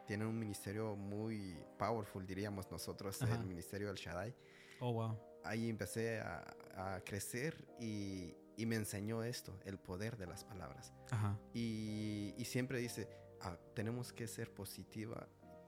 tiene 0.07 0.27
un 0.27 0.39
ministerio 0.39 0.97
muy 0.97 1.57
powerful, 1.79 2.27
diríamos 2.27 2.71
nosotros, 2.71 3.23
Ajá. 3.23 3.35
el 3.37 3.47
ministerio 3.47 3.87
del 3.87 3.97
Shaddai 3.97 4.35
Oh, 4.81 4.93
wow. 4.93 5.19
ahí 5.45 5.71
empecé 5.71 6.21
a, 6.21 6.45
a 6.77 7.01
crecer 7.03 7.65
y, 7.81 8.35
y 8.59 8.67
me 8.67 8.77
enseñó 8.77 9.23
esto, 9.23 9.59
el 9.65 9.79
poder 9.79 10.19
de 10.19 10.27
las 10.27 10.45
palabras. 10.45 10.93
Ajá. 11.11 11.39
Y, 11.55 12.35
y 12.37 12.45
siempre 12.45 12.79
dice, 12.81 13.09
"Ah, 13.41 13.57
tenemos 13.75 14.13
que 14.13 14.27
ser 14.27 14.53
positiva, 14.53 15.27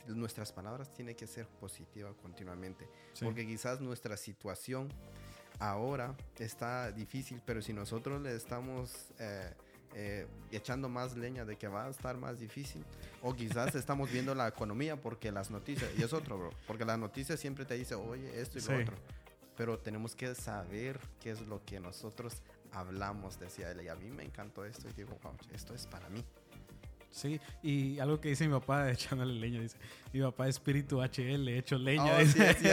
nuestras 0.09 0.53
palabras 0.53 0.93
tienen 0.93 1.17
que 1.17 1.27
ser 1.27 1.49
positivas 1.49 2.15
continuamente, 2.17 2.91
Sí. 3.15 3.25
porque 3.25 3.47
quizás 3.47 3.81
nuestra 3.81 4.17
situación 4.19 4.93
ahora 5.59 6.15
está 6.39 6.91
difícil, 6.93 7.41
pero 7.45 7.63
si 7.63 7.73
nosotros 7.73 8.21
le 8.23 8.35
estamos... 8.35 9.13
eh, 9.19 9.53
eh, 9.99 10.27
echando 10.51 10.91
más 10.91 11.17
leña 11.17 11.47
de 11.47 11.57
que 11.57 11.69
va 11.69 11.87
a 11.87 11.89
estar 11.89 12.19
más 12.19 12.39
difícil 12.39 12.85
o 13.23 13.35
quizás 13.35 13.75
estamos 13.77 14.11
viendo 14.11 14.35
la 14.35 14.47
economía 14.47 15.01
porque 15.01 15.33
las 15.33 15.51
noticias 15.51 15.91
y 15.97 16.03
es 16.03 16.13
otro 16.13 16.37
bro 16.37 16.51
porque 16.67 16.85
las 16.85 16.99
noticias 16.99 17.41
siempre 17.41 17.65
te 17.65 17.75
dice 17.75 17.95
oye 17.95 18.39
esto 18.39 18.59
y 18.59 18.61
Sí. 18.61 18.73
lo 18.73 18.83
otro 18.83 18.97
pero 19.57 19.79
tenemos 19.79 20.15
que 20.15 20.35
saber 20.35 21.01
qué 21.19 21.31
es 21.31 21.41
lo 21.43 21.65
que 21.65 21.81
nosotros 21.81 22.43
hablamos, 22.73 23.39
decía 23.41 23.71
él. 23.71 23.81
Y 23.83 23.89
a 23.89 23.95
mí 23.95 24.11
me 24.11 24.23
encantó 24.23 24.67
esto 24.67 24.87
y 24.87 24.93
digo, 24.93 25.17
wow, 25.23 25.33
esto 25.55 25.73
es 25.73 25.87
para 25.87 26.11
mí. 26.11 26.23
Sí, 27.11 27.41
y 27.63 27.99
algo 27.99 28.21
que 28.21 28.29
dice 28.29 28.47
mi 28.47 28.53
papá 28.53 28.91
echándole 28.91 29.33
leña, 29.41 29.61
dice, 29.61 29.77
mi 30.13 30.21
papá 30.21 30.49
es 30.49 30.57
espíritu 30.57 31.01
HL, 31.01 31.49
hecho 31.49 31.79
leña. 31.79 32.15
Oh, 32.15 32.19
dice. 32.19 32.55
sí, 32.55 32.69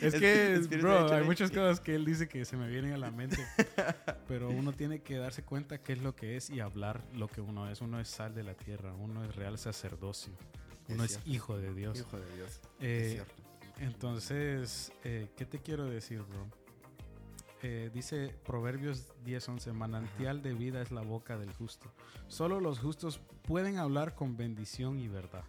es 0.00 0.14
que, 0.14 0.54
espíritu 0.54 0.86
bro, 0.86 1.12
hay 1.12 1.24
muchas 1.24 1.50
cosas 1.50 1.80
que 1.80 1.94
él 1.94 2.04
dice 2.04 2.28
que 2.28 2.44
se 2.44 2.56
me 2.56 2.68
vienen 2.68 2.92
a 2.92 2.98
la 2.98 3.10
mente, 3.10 3.44
pero 4.26 4.48
uno 4.48 4.72
tiene 4.72 5.00
que 5.00 5.16
darse 5.16 5.42
cuenta 5.42 5.82
qué 5.82 5.92
es 5.92 6.02
lo 6.02 6.16
que 6.16 6.36
es 6.36 6.48
y 6.50 6.60
hablar 6.60 7.02
lo 7.14 7.28
que 7.28 7.40
uno 7.40 7.70
es. 7.70 7.80
Uno 7.80 8.00
es 8.00 8.08
sal 8.08 8.34
de 8.34 8.44
la 8.44 8.54
tierra, 8.54 8.94
uno 8.94 9.24
es 9.24 9.34
real 9.36 9.58
sacerdocio, 9.58 10.32
uno 10.88 11.04
es, 11.04 11.20
hijo 11.26 11.58
de 11.58 11.74
Dios. 11.74 11.98
Hijo 11.98 12.18
de 12.18 12.34
Dios. 12.34 12.60
Eh, 12.80 13.02
es 13.02 13.12
cierto. 13.12 13.50
Entonces, 13.80 14.92
eh, 15.04 15.28
¿qué 15.36 15.46
te 15.46 15.58
quiero 15.58 15.86
decir, 15.86 16.22
bro? 16.22 16.59
Eh, 17.62 17.90
dice 17.92 18.34
Proverbios 18.44 19.12
10:11, 19.24 19.72
manantial 19.72 20.42
de 20.42 20.54
vida 20.54 20.80
es 20.80 20.90
la 20.90 21.02
boca 21.02 21.36
del 21.36 21.52
justo. 21.52 21.92
Solo 22.28 22.60
los 22.60 22.78
justos 22.78 23.20
pueden 23.42 23.76
hablar 23.76 24.14
con 24.14 24.36
bendición 24.36 24.98
y 24.98 25.08
verdad. 25.08 25.44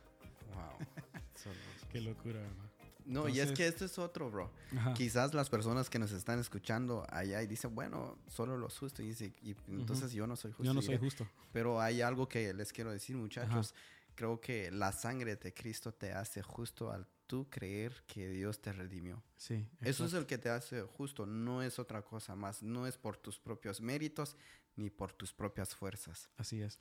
Wow. 0.54 0.88
Qué 1.92 2.02
locura, 2.02 2.40
¿verdad? 2.40 2.72
No, 3.06 3.28
y 3.28 3.40
es 3.40 3.52
que 3.52 3.68
esto 3.68 3.86
es 3.86 3.98
otro, 3.98 4.30
bro. 4.30 4.52
Ajá. 4.78 4.94
Quizás 4.94 5.34
las 5.34 5.50
personas 5.50 5.90
que 5.90 6.00
nos 6.00 6.12
están 6.12 6.40
escuchando 6.40 7.06
allá 7.10 7.42
y 7.42 7.48
dicen, 7.48 7.74
bueno, 7.74 8.18
solo 8.28 8.58
los 8.58 8.78
justos. 8.78 9.04
Y, 9.04 9.10
dice, 9.10 9.34
y 9.42 9.56
entonces 9.68 10.12
yo 10.14 10.28
no 10.28 10.36
soy 10.36 10.52
justo. 10.52 10.64
Yo 10.64 10.74
no 10.74 10.82
soy 10.82 10.98
justo. 10.98 11.28
Pero 11.52 11.82
hay 11.82 12.02
algo 12.02 12.28
que 12.28 12.54
les 12.54 12.72
quiero 12.72 12.92
decir, 12.92 13.16
muchachos. 13.18 13.74
Creo 14.16 14.40
que 14.40 14.70
la 14.72 14.92
sangre 14.92 15.36
de 15.36 15.54
Cristo 15.54 15.94
te 15.94 16.14
hace 16.14 16.42
justo 16.42 16.92
al 16.92 17.08
tú 17.32 17.50
creer 17.50 18.04
que 18.08 18.28
Dios 18.28 18.60
te 18.60 18.74
redimió. 18.74 19.24
Sí. 19.38 19.66
Eso 19.80 20.04
es 20.04 20.12
exacto. 20.12 20.18
el 20.18 20.26
que 20.26 20.38
te 20.38 20.50
hace 20.50 20.82
justo, 20.82 21.26
no 21.26 21.62
es 21.64 21.80
otra 21.80 22.02
cosa 22.02 22.36
más, 22.36 22.62
no 22.62 22.86
es 22.88 22.98
por 22.98 23.16
tus 23.16 23.40
propios 23.40 23.80
méritos 23.80 24.36
ni 24.76 24.90
por 24.90 25.14
tus 25.14 25.32
propias 25.34 25.74
fuerzas. 25.74 26.30
Así 26.36 26.62
es. 26.62 26.78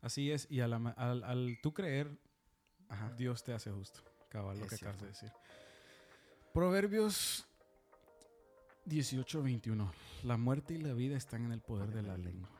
Así 0.00 0.30
es. 0.30 0.46
Y 0.50 0.60
a 0.60 0.68
la 0.68 0.78
ma- 0.78 0.92
al, 0.92 1.24
al 1.24 1.58
tú 1.60 1.74
creer, 1.74 2.16
Ajá. 2.88 3.12
Dios 3.16 3.42
te 3.42 3.52
hace 3.52 3.72
justo. 3.72 4.00
Cabal, 4.28 4.58
lo 4.60 4.66
Es 4.66 4.70
que 4.70 4.76
acabas 4.76 5.00
de 5.02 5.12
cierto. 5.12 5.26
decir. 5.26 5.32
Proverbios 6.54 7.44
18, 8.84 9.42
21. 9.42 9.92
La 10.22 10.36
muerte 10.36 10.74
y 10.74 10.78
la 10.78 10.92
vida 10.92 11.16
están 11.16 11.44
en 11.44 11.50
el 11.50 11.60
poder 11.60 11.88
de 11.92 12.02
la 12.02 12.16
lengua. 12.16 12.50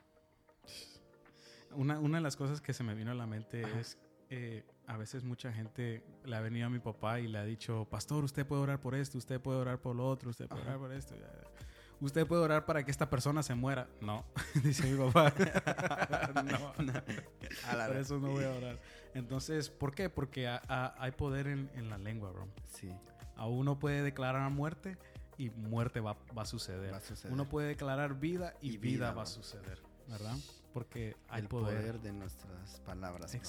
Una, 1.73 2.01
una 2.01 2.19
de 2.19 2.23
las 2.25 2.35
cosas 2.37 2.61
que 2.61 2.73
se 2.75 2.83
me 2.83 2.95
vino 2.97 3.13
a 3.13 3.15
la 3.15 3.27
mente 3.27 3.65
Ajá. 3.65 3.79
es, 3.79 3.97
eh, 4.31 4.65
a 4.87 4.97
veces 4.97 5.25
mucha 5.25 5.53
gente 5.53 6.05
le 6.25 6.37
ha 6.37 6.41
venido 6.41 6.67
a 6.67 6.71
mi 6.71 6.79
papá 6.79 7.21
y 7.21 7.29
le 7.29 7.39
ha 7.39 7.45
dicho, 7.45 7.87
pastor, 7.91 8.25
usted 8.25 8.47
puede 8.47 8.63
orar 8.63 8.81
por 8.81 8.95
esto, 8.95 9.19
usted 9.19 9.41
puede 9.41 9.59
orar 9.59 9.79
por 9.81 9.97
lo 9.97 10.07
otro, 10.09 10.31
usted 10.31 10.47
puede 10.49 10.63
Ajá. 10.63 10.71
orar 10.71 10.81
por 10.81 10.93
esto. 10.93 11.15
Usted 12.01 12.27
puede 12.29 12.43
orar 12.43 12.65
para 12.65 12.85
que 12.85 12.91
esta 12.93 13.11
persona 13.11 13.43
se 13.43 13.55
muera. 13.57 13.89
No, 14.01 14.25
dice 14.63 14.89
mi 14.89 14.97
papá. 15.11 15.33
no, 16.45 16.73
por 17.87 17.97
eso 17.97 18.19
no 18.21 18.29
voy 18.31 18.45
a 18.45 18.51
orar. 18.55 18.79
Entonces, 19.15 19.69
¿por 19.69 19.95
qué? 19.95 20.09
Porque 20.09 20.47
a- 20.47 20.63
a- 20.69 20.95
hay 21.03 21.11
poder 21.13 21.49
en, 21.49 21.71
en 21.75 21.91
la 21.91 21.99
lengua, 21.99 22.31
bro. 22.31 22.47
Sí, 22.71 22.89
A 23.37 23.47
uno 23.49 23.79
puede 23.79 24.03
declarar 24.03 24.49
muerte 24.51 24.97
y 25.39 25.51
muerte 25.51 25.99
va, 26.01 26.17
va 26.37 26.43
a 26.43 26.47
suceder. 26.47 26.93
va 26.93 26.99
a 26.99 27.01
suceder. 27.01 27.33
Uno 27.33 27.49
puede 27.49 27.69
declarar 27.69 28.15
vida 28.19 28.55
y, 28.61 28.75
Y 28.75 28.79
vida, 28.79 29.07
vida, 29.07 29.13
va 29.13 29.23
a 29.23 29.27
suceder, 29.27 29.81
¿verdad? 30.09 30.37
Porque 30.73 31.17
hay 31.29 31.43
el 31.43 31.49
poder. 31.49 31.79
poder. 31.79 32.01
de 32.01 32.13
nuestras 32.13 32.81
palabras. 32.81 33.33
bro. 33.33 33.41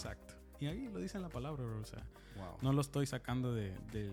Y 0.59 0.67
ahí 0.67 0.89
lo 0.89 0.99
dice 0.99 1.17
en 1.17 1.23
la 1.23 1.29
palabra, 1.29 1.63
bro. 1.63 1.79
O 1.81 1.85
sea, 1.85 2.03
Wow. 2.35 2.57
no 2.61 2.73
lo 2.73 2.81
estoy 2.81 3.05
sacando 3.05 3.53
de, 3.53 3.71
de, 3.91 4.11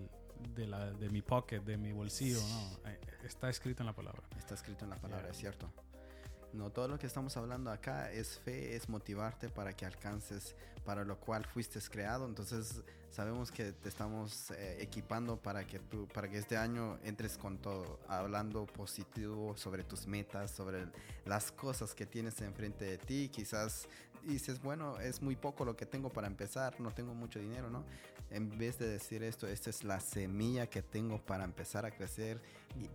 de 0.55 0.67
la, 0.67 0.91
de 0.91 1.09
mi 1.09 1.21
pocket, 1.21 1.59
de 1.61 1.77
mi 1.77 1.91
bolsillo, 1.93 2.39
no. 2.41 2.89
Eh, 2.89 2.99
Está 3.23 3.49
escrito 3.49 3.83
en 3.83 3.87
la 3.87 3.93
palabra. 3.93 4.21
Está 4.37 4.53
escrito 4.55 4.83
en 4.85 4.89
la 4.91 4.97
palabra, 4.97 5.23
Yeah. 5.25 5.31
es 5.31 5.37
cierto. 5.37 5.69
No, 6.53 6.71
todo 6.71 6.87
lo 6.87 6.97
que 6.97 7.07
estamos 7.07 7.35
hablando 7.37 7.71
acá 7.71 8.11
es 8.11 8.39
fe, 8.39 8.75
es 8.75 8.89
motivarte 8.89 9.49
para 9.49 9.73
que 9.73 9.85
alcances 9.85 10.55
para 10.85 11.03
lo 11.03 11.19
cual 11.19 11.45
fuiste 11.45 11.79
creado. 11.89 12.25
Entonces 12.25 12.81
sabemos 13.11 13.51
que 13.51 13.73
te 13.73 13.89
estamos 13.89 14.51
eh, 14.51 14.77
equipando 14.79 15.37
para 15.37 15.65
que 15.67 15.79
tú, 15.79 16.07
para 16.07 16.29
que 16.29 16.37
este 16.37 16.57
año 16.57 16.97
entres 17.03 17.37
con 17.37 17.57
todo, 17.57 17.99
hablando 18.07 18.65
positivo 18.65 19.55
sobre 19.57 19.83
tus 19.83 20.07
metas, 20.07 20.51
sobre 20.51 20.87
las 21.25 21.51
cosas 21.51 21.93
que 21.93 22.05
tienes 22.05 22.39
enfrente 22.41 22.85
de 22.85 22.97
ti. 22.97 23.29
Quizás 23.29 23.87
dices, 24.23 24.61
bueno, 24.61 24.99
es 24.99 25.21
muy 25.21 25.35
poco 25.35 25.65
lo 25.65 25.75
que 25.75 25.85
tengo 25.85 26.09
para 26.09 26.27
empezar, 26.27 26.79
no 26.79 26.91
tengo 26.91 27.13
mucho 27.13 27.39
dinero, 27.39 27.69
¿no? 27.69 27.83
En 28.29 28.57
vez 28.57 28.77
de 28.77 28.87
decir 28.87 29.23
esto, 29.23 29.47
esta 29.47 29.69
es 29.69 29.83
la 29.83 29.99
semilla 29.99 30.67
que 30.67 30.81
tengo 30.81 31.19
para 31.25 31.43
empezar 31.43 31.85
a 31.85 31.91
crecer 31.91 32.41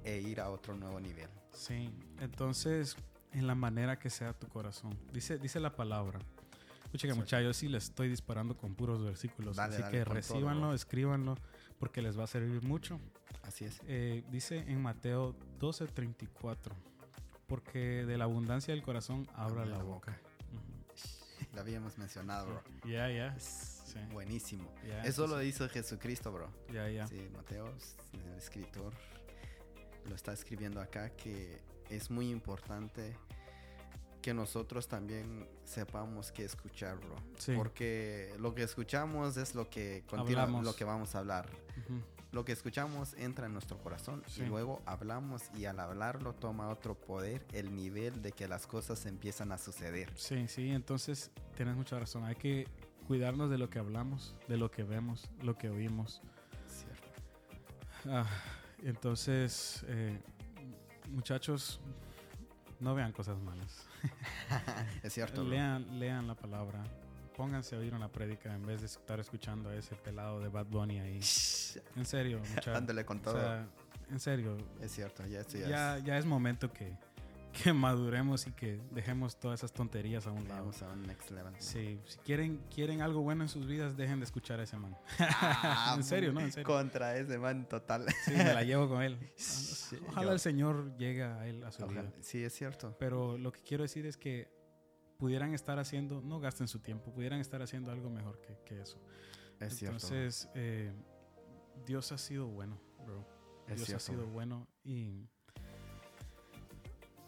e 0.04 0.18
ir 0.20 0.40
a 0.40 0.50
otro 0.50 0.74
nuevo 0.74 1.00
nivel. 1.00 1.28
Sí. 1.52 1.90
Entonces, 2.20 2.96
en 3.32 3.46
la 3.46 3.54
manera 3.54 3.98
que 3.98 4.10
sea 4.10 4.32
tu 4.32 4.48
corazón. 4.48 4.98
Dice, 5.12 5.38
dice 5.38 5.60
la 5.60 5.74
palabra 5.74 6.20
Escucha 6.92 7.08
que 7.08 7.14
muchachos, 7.14 7.44
yo 7.46 7.54
sí 7.54 7.68
les 7.68 7.84
estoy 7.84 8.10
disparando 8.10 8.54
con 8.54 8.74
puros 8.74 9.02
versículos. 9.02 9.56
Dale, 9.56 9.72
así 9.72 9.82
dale, 9.82 9.98
que 9.98 10.04
todo, 10.04 10.14
recíbanlo, 10.14 10.66
bro. 10.66 10.74
escríbanlo, 10.74 11.38
porque 11.78 12.02
les 12.02 12.18
va 12.18 12.24
a 12.24 12.26
servir 12.26 12.62
mucho. 12.62 13.00
Así 13.44 13.64
es. 13.64 13.80
Eh, 13.86 14.22
dice 14.30 14.58
en 14.58 14.82
Mateo 14.82 15.34
12:34, 15.58 16.74
porque 17.46 18.04
de 18.04 18.18
la 18.18 18.24
abundancia 18.24 18.74
del 18.74 18.82
corazón 18.82 19.26
abra 19.34 19.64
la 19.64 19.78
la 19.78 19.82
boca. 19.82 20.20
Lo 21.54 21.62
habíamos 21.62 21.96
mencionado, 21.96 22.46
bro. 22.46 22.62
Ya, 22.84 23.10
ya. 23.10 23.38
Sí. 23.38 23.98
buenísimo. 24.12 24.70
Eso 25.02 25.26
lo 25.26 25.42
hizo 25.42 25.66
Jesucristo, 25.70 26.30
bro. 26.30 26.50
Ya, 26.70 26.90
ya. 26.90 27.06
Sí, 27.06 27.26
Mateo, 27.34 27.72
el 28.12 28.36
escritor, 28.36 28.92
lo 30.10 30.14
está 30.14 30.34
escribiendo 30.34 30.78
acá 30.78 31.08
que 31.16 31.58
es 31.90 32.10
muy 32.10 32.30
importante 32.30 33.16
que 34.20 34.32
nosotros 34.34 34.86
también 34.86 35.48
sepamos 35.64 36.30
qué 36.30 36.44
escuchar, 36.44 36.96
bro. 36.98 37.16
Sí. 37.38 37.54
Porque 37.56 38.32
lo 38.38 38.54
que 38.54 38.62
escuchamos 38.62 39.36
es 39.36 39.54
lo 39.56 39.68
que 39.68 40.04
Hablamos. 40.12 40.64
lo 40.64 40.76
que 40.76 40.84
vamos 40.84 41.14
a 41.14 41.18
hablar. 41.18 41.48
Lo 42.30 42.44
que 42.44 42.52
escuchamos 42.52 43.14
entra 43.14 43.46
en 43.46 43.52
nuestro 43.52 43.76
corazón 43.78 44.22
Sí. 44.26 44.42
y 44.42 44.46
luego 44.46 44.80
hablamos 44.86 45.42
y 45.54 45.64
al 45.66 45.78
hablarlo 45.80 46.32
toma 46.34 46.68
otro 46.70 46.94
poder, 46.94 47.44
el 47.52 47.74
nivel 47.74 48.22
de 48.22 48.32
que 48.32 48.46
las 48.48 48.66
cosas 48.66 49.04
empiezan 49.06 49.50
a 49.52 49.58
suceder. 49.58 50.10
Sí, 50.16 50.46
sí, 50.48 50.70
entonces 50.70 51.30
tienes 51.56 51.74
mucha 51.76 51.98
razón. 51.98 52.24
Hay 52.24 52.36
que 52.36 52.68
cuidarnos 53.08 53.50
de 53.50 53.58
lo 53.58 53.68
que 53.68 53.80
hablamos, 53.80 54.34
de 54.48 54.56
lo 54.56 54.70
que 54.70 54.82
vemos, 54.84 55.28
lo 55.42 55.58
que 55.58 55.68
oímos. 55.68 56.22
Cierto. 56.68 57.08
Ah, 58.08 58.24
entonces, 58.82 59.84
eh, 59.88 60.18
muchachos, 61.12 61.80
no 62.80 62.94
vean 62.94 63.12
cosas 63.12 63.38
malas. 63.40 63.86
es 65.02 65.12
cierto. 65.12 65.42
bro. 65.42 65.50
Lean, 65.50 65.98
lean 65.98 66.26
la 66.26 66.34
palabra. 66.34 66.82
Pónganse 67.36 67.76
a 67.76 67.78
oír 67.78 67.94
una 67.94 68.08
prédica 68.08 68.54
en 68.54 68.66
vez 68.66 68.80
de 68.80 68.86
estar 68.86 69.18
escuchando 69.18 69.70
a 69.70 69.74
ese 69.76 69.94
pelado 69.96 70.40
de 70.40 70.48
Bad 70.48 70.66
Bunny 70.66 70.98
ahí. 70.98 71.20
En 71.96 72.04
serio, 72.04 72.38
muchachos. 72.48 72.74
Dándole 72.74 73.04
con 73.04 73.20
todo. 73.20 73.34
O 73.36 73.40
sea, 73.40 73.66
en 74.10 74.20
serio, 74.20 74.56
es 74.80 74.92
cierto, 74.92 75.26
ya 75.26 75.40
esto 75.40 75.56
ya, 75.58 75.68
ya, 75.68 75.96
es- 75.96 76.04
ya 76.04 76.18
es 76.18 76.26
momento 76.26 76.70
que, 76.72 76.94
que 77.52 77.72
maduremos 77.72 78.46
y 78.46 78.52
que 78.52 78.80
dejemos 78.90 79.38
todas 79.38 79.60
esas 79.60 79.72
tonterías 79.72 80.26
a 80.26 80.32
un 80.32 80.48
lado. 80.48 80.60
Vamos 80.60 80.82
a 80.82 80.88
un 80.92 81.02
next 81.06 81.30
level. 81.30 81.52
Sí, 81.58 82.00
si 82.06 82.18
quieren, 82.20 82.62
quieren 82.74 83.02
algo 83.02 83.20
bueno 83.22 83.42
en 83.44 83.48
sus 83.48 83.66
vidas, 83.66 83.96
dejen 83.96 84.18
de 84.20 84.24
escuchar 84.24 84.58
a 84.60 84.62
ese 84.62 84.76
man. 84.78 84.96
Ah, 85.18 85.94
En 85.96 86.02
serio, 86.04 86.32
¿no? 86.32 86.40
En 86.40 86.50
serio. 86.50 86.66
Contra 86.66 87.16
ese 87.16 87.38
man 87.38 87.68
total. 87.68 88.06
Sí, 88.24 88.32
me 88.32 88.44
la 88.54 88.62
llevo 88.64 88.88
con 88.88 89.02
él. 89.02 89.18
Ojalá 90.08 90.26
yo- 90.28 90.32
el 90.32 90.40
Señor 90.40 90.96
llegue 90.96 91.22
a 91.24 91.46
él 91.46 91.62
a 91.64 91.70
su 91.72 91.82
Ojalá. 91.84 92.02
vida. 92.02 92.12
Sí, 92.20 92.42
es 92.42 92.54
cierto. 92.54 92.96
Pero 92.98 93.36
lo 93.38 93.52
que 93.52 93.60
quiero 93.60 93.82
decir 93.82 94.06
es 94.06 94.16
que 94.16 94.50
pudieran 95.18 95.54
estar 95.54 95.78
haciendo, 95.78 96.20
no 96.22 96.40
gasten 96.40 96.66
su 96.68 96.80
tiempo, 96.80 97.12
pudieran 97.12 97.38
estar 97.40 97.62
haciendo 97.62 97.92
algo 97.92 98.10
mejor 98.10 98.40
que, 98.40 98.58
que 98.64 98.80
eso. 98.80 98.98
Es 99.60 99.76
cierto. 99.76 99.96
Entonces, 99.96 100.48
eh, 100.54 100.92
Dios 101.86 102.10
ha 102.12 102.18
sido 102.18 102.48
bueno, 102.48 102.80
bro. 103.04 103.24
es 103.68 103.76
Dios 103.76 103.86
cierto. 103.86 103.96
ha 103.96 104.06
sido 104.16 104.26
bueno 104.26 104.66
y 104.82 105.28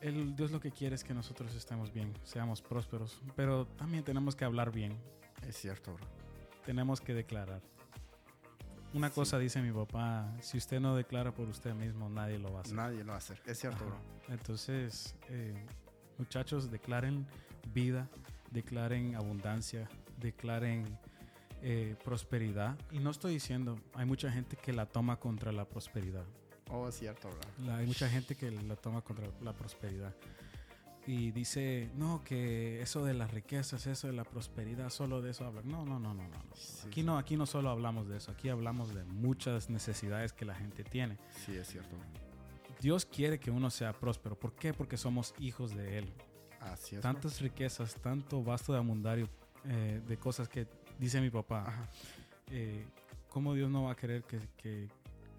el, 0.08 0.36
Dios 0.36 0.50
lo 0.50 0.60
que 0.60 0.70
quiere 0.70 0.94
es 0.94 1.02
que 1.04 1.14
nosotros 1.14 1.54
estemos 1.54 1.92
bien, 1.92 2.12
seamos 2.24 2.60
prósperos, 2.62 3.20
pero 3.36 3.66
también 3.66 4.04
tenemos 4.04 4.36
que 4.36 4.44
hablar 4.44 4.70
bien, 4.70 4.96
Es 5.46 5.56
cierto, 5.56 5.94
bro. 5.94 6.04
tenemos 6.64 7.00
que 7.00 7.14
declarar. 7.14 7.60
Una 8.92 9.08
Sí. 9.08 9.14
cosa 9.16 9.38
dice 9.38 9.60
mi 9.60 9.72
papá, 9.72 10.32
si 10.40 10.56
usted 10.58 10.78
no 10.80 10.94
declara 10.94 11.32
por 11.32 11.48
usted 11.48 11.74
mismo, 11.74 12.08
nadie 12.08 12.38
lo 12.38 12.52
va 12.52 12.58
a 12.58 12.62
hacer. 12.62 12.74
Nadie 12.74 12.98
lo 13.02 13.08
va 13.08 13.14
a 13.14 13.18
hacer. 13.18 13.40
Es 13.44 13.58
cierto, 13.58 13.78
Ajá. 13.84 13.86
bro. 13.86 14.34
Entonces, 14.34 15.16
eh, 15.28 15.66
muchachos, 16.18 16.70
declaren 16.70 17.26
vida, 17.72 18.08
declaren 18.52 19.16
abundancia, 19.16 19.88
declaren 20.18 20.84
eh, 21.66 21.96
prosperidad. 22.04 22.76
Y 22.92 22.98
no 22.98 23.10
estoy 23.10 23.32
diciendo, 23.32 23.78
hay 23.94 24.04
mucha 24.06 24.30
gente 24.30 24.54
que 24.56 24.72
la 24.74 24.84
toma 24.86 25.18
contra 25.18 25.50
la 25.50 25.64
prosperidad. 25.64 26.26
Oh, 26.74 26.88
es 26.88 26.96
cierto, 26.98 27.28
bro. 27.28 27.66
La- 27.66 27.76
hay 27.78 27.86
mucha 27.86 28.08
gente 28.08 28.34
que 28.36 28.50
la 28.50 28.76
toma 28.76 29.00
contra 29.02 29.26
la 29.42 29.52
prosperidad. 29.52 30.14
Y 31.06 31.32
dice, 31.32 31.90
no, 31.96 32.24
que 32.24 32.80
eso 32.80 33.04
de 33.04 33.12
las 33.12 33.30
riquezas, 33.30 33.86
eso 33.86 34.06
de 34.06 34.14
la 34.14 34.24
prosperidad, 34.24 34.88
solo 34.88 35.20
de 35.20 35.32
eso 35.32 35.44
hablan. 35.44 35.68
No, 35.68 35.84
no, 35.84 36.00
no, 36.00 36.14
no, 36.14 36.22
no. 36.22 36.28
no. 36.28 36.56
Sí, 36.56 36.86
Aquí 36.88 37.02
no, 37.02 37.18
aquí 37.18 37.36
no 37.36 37.44
solo 37.44 37.68
hablamos 37.68 38.08
de 38.08 38.16
eso, 38.16 38.30
aquí 38.32 38.48
hablamos 38.48 38.94
de 38.94 39.04
muchas 39.04 39.68
necesidades 39.68 40.32
que 40.32 40.46
la 40.46 40.54
gente 40.54 40.82
tiene. 40.82 41.18
Sí, 41.44 41.54
es 41.56 41.68
cierto. 41.68 41.94
Dios 42.80 43.04
quiere 43.04 43.38
que 43.38 43.50
uno 43.50 43.70
sea 43.70 43.92
próspero. 43.92 44.34
¿Por 44.38 44.54
qué? 44.54 44.72
Porque 44.72 44.96
somos 44.96 45.34
hijos 45.38 45.74
de 45.76 45.98
Él. 45.98 46.12
Así 46.60 46.96
es. 46.96 47.02
bro. 47.02 47.12
Tantas 47.12 47.40
riquezas, 47.42 47.94
tanto 47.96 48.42
vasto 48.42 48.72
de 48.72 48.78
abundario 48.78 49.28
eh, 49.66 50.00
de 50.06 50.16
cosas 50.16 50.48
que 50.48 50.66
dice 50.98 51.20
mi 51.20 51.28
papá. 51.30 51.64
Ajá. 51.68 51.88
Eh, 52.50 52.86
¿Cómo 53.28 53.52
Dios 53.52 53.70
no 53.70 53.84
va 53.84 53.92
a 53.92 53.96
querer 53.96 54.22
que, 54.24 54.38
que, 54.56 54.88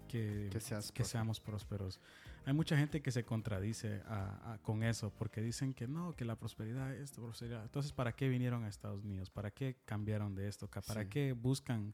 que, 0.06 0.48
Que 0.50 0.60
seas 0.60 0.92
que 0.92 1.04
seamos 1.04 1.40
prósperos? 1.40 2.00
Hay 2.44 2.52
mucha 2.52 2.76
gente 2.76 3.02
que 3.02 3.10
se 3.10 3.24
contradice 3.24 4.02
a- 4.06 4.52
a- 4.54 4.58
con 4.58 4.82
eso 4.84 5.10
porque 5.10 5.40
dicen 5.42 5.74
que 5.74 5.88
no, 5.88 6.14
que 6.14 6.24
la 6.24 6.36
prosperidad 6.36 6.94
es 6.94 7.00
esto, 7.10 7.22
prosperidad. 7.22 7.62
Entonces, 7.64 7.92
¿para 7.92 8.12
qué 8.14 8.28
vinieron 8.28 8.62
a 8.64 8.68
Estados 8.68 9.04
Unidos? 9.04 9.30
¿Para 9.30 9.50
qué 9.50 9.76
cambiaron 9.84 10.34
de 10.34 10.46
esto? 10.48 10.68
¿Para 10.68 11.02
Sí. 11.02 11.08
qué 11.08 11.32
buscan 11.32 11.92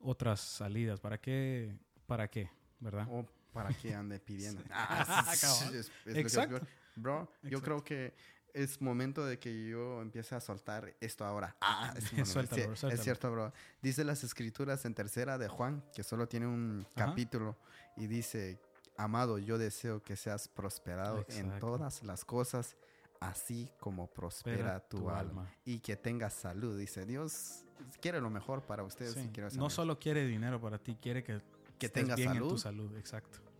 otras 0.00 0.40
salidas? 0.40 0.98
¿Para 1.00 1.20
qué? 1.20 1.76
¿Para 2.06 2.28
qué? 2.28 2.50
¿Verdad? 2.80 3.06
O 3.10 3.26
para 3.52 3.68
que 3.74 3.94
ande 3.94 4.18
pidiendo. 4.18 4.62
Ah, 4.70 5.30
es- 5.32 5.90
es 6.06 6.16
Exacto. 6.16 6.66
Bro, 6.96 7.30
yo 7.42 7.48
Exacto. 7.48 7.64
creo 7.64 7.84
que 7.84 8.14
es 8.54 8.80
momento 8.80 9.24
de 9.24 9.38
que 9.38 9.68
yo 9.68 10.00
empiece 10.02 10.34
a 10.34 10.40
soltar 10.40 10.94
esto 11.00 11.24
ahora. 11.24 11.56
Ah, 11.60 11.94
es. 11.96 12.04
Suéltalo, 12.28 12.76
suéltalo. 12.76 13.02
cierto, 13.02 13.30
bro. 13.30 13.52
Dice 13.80 14.04
las 14.04 14.24
escrituras 14.24 14.84
en 14.84 14.94
tercera 14.94 15.38
de 15.38 15.48
Juan, 15.48 15.82
que 15.94 16.02
solo 16.02 16.28
tiene 16.28 16.46
un 16.46 16.86
Ajá. 16.94 17.06
capítulo, 17.06 17.56
y 17.96 18.06
dice, 18.06 18.60
amado, 18.96 19.38
yo 19.38 19.58
deseo 19.58 20.02
que 20.02 20.16
seas 20.16 20.48
prosperado 20.48 21.24
en 21.28 21.58
todas 21.58 22.02
las 22.02 22.24
cosas, 22.24 22.76
así 23.20 23.70
como 23.78 24.08
prospera 24.08 24.80
tu, 24.80 25.10
alma. 25.10 25.50
Y 25.64 25.80
que 25.80 25.96
tengas 25.96 26.32
salud. 26.34 26.78
Dice, 26.78 27.06
Dios 27.06 27.64
quiere 28.00 28.20
lo 28.20 28.30
mejor 28.30 28.62
para 28.62 28.82
ustedes. 28.82 29.14
Sí. 29.14 29.30
No 29.56 29.70
solo 29.70 29.98
quiere 29.98 30.26
dinero 30.26 30.60
para 30.60 30.78
ti, 30.78 30.96
quiere 31.00 31.22
que, 31.22 31.40
Que 31.78 31.88
tengas 31.88 32.18
en 32.18 32.38
tu 32.38 32.58
salud. 32.58 32.58
salud. 32.58 32.96
Exacto. 32.96 33.51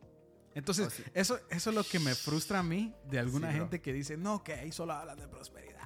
Entonces, 0.54 0.86
Oh, 0.86 0.90
sí. 0.90 1.02
eso, 1.14 1.38
eso 1.50 1.70
es 1.70 1.76
lo 1.76 1.84
que 1.84 1.98
me 1.98 2.14
frustra 2.14 2.58
a 2.58 2.62
mí 2.62 2.94
de 3.08 3.18
alguna 3.18 3.48
Sí, 3.50 3.54
bro. 3.56 3.64
gente 3.64 3.80
que 3.80 3.92
dice, 3.92 4.16
no, 4.16 4.42
que 4.44 4.54
ahí 4.54 4.72
solo 4.72 4.92
hablan 4.92 5.18
de 5.18 5.28
prosperidad. 5.28 5.78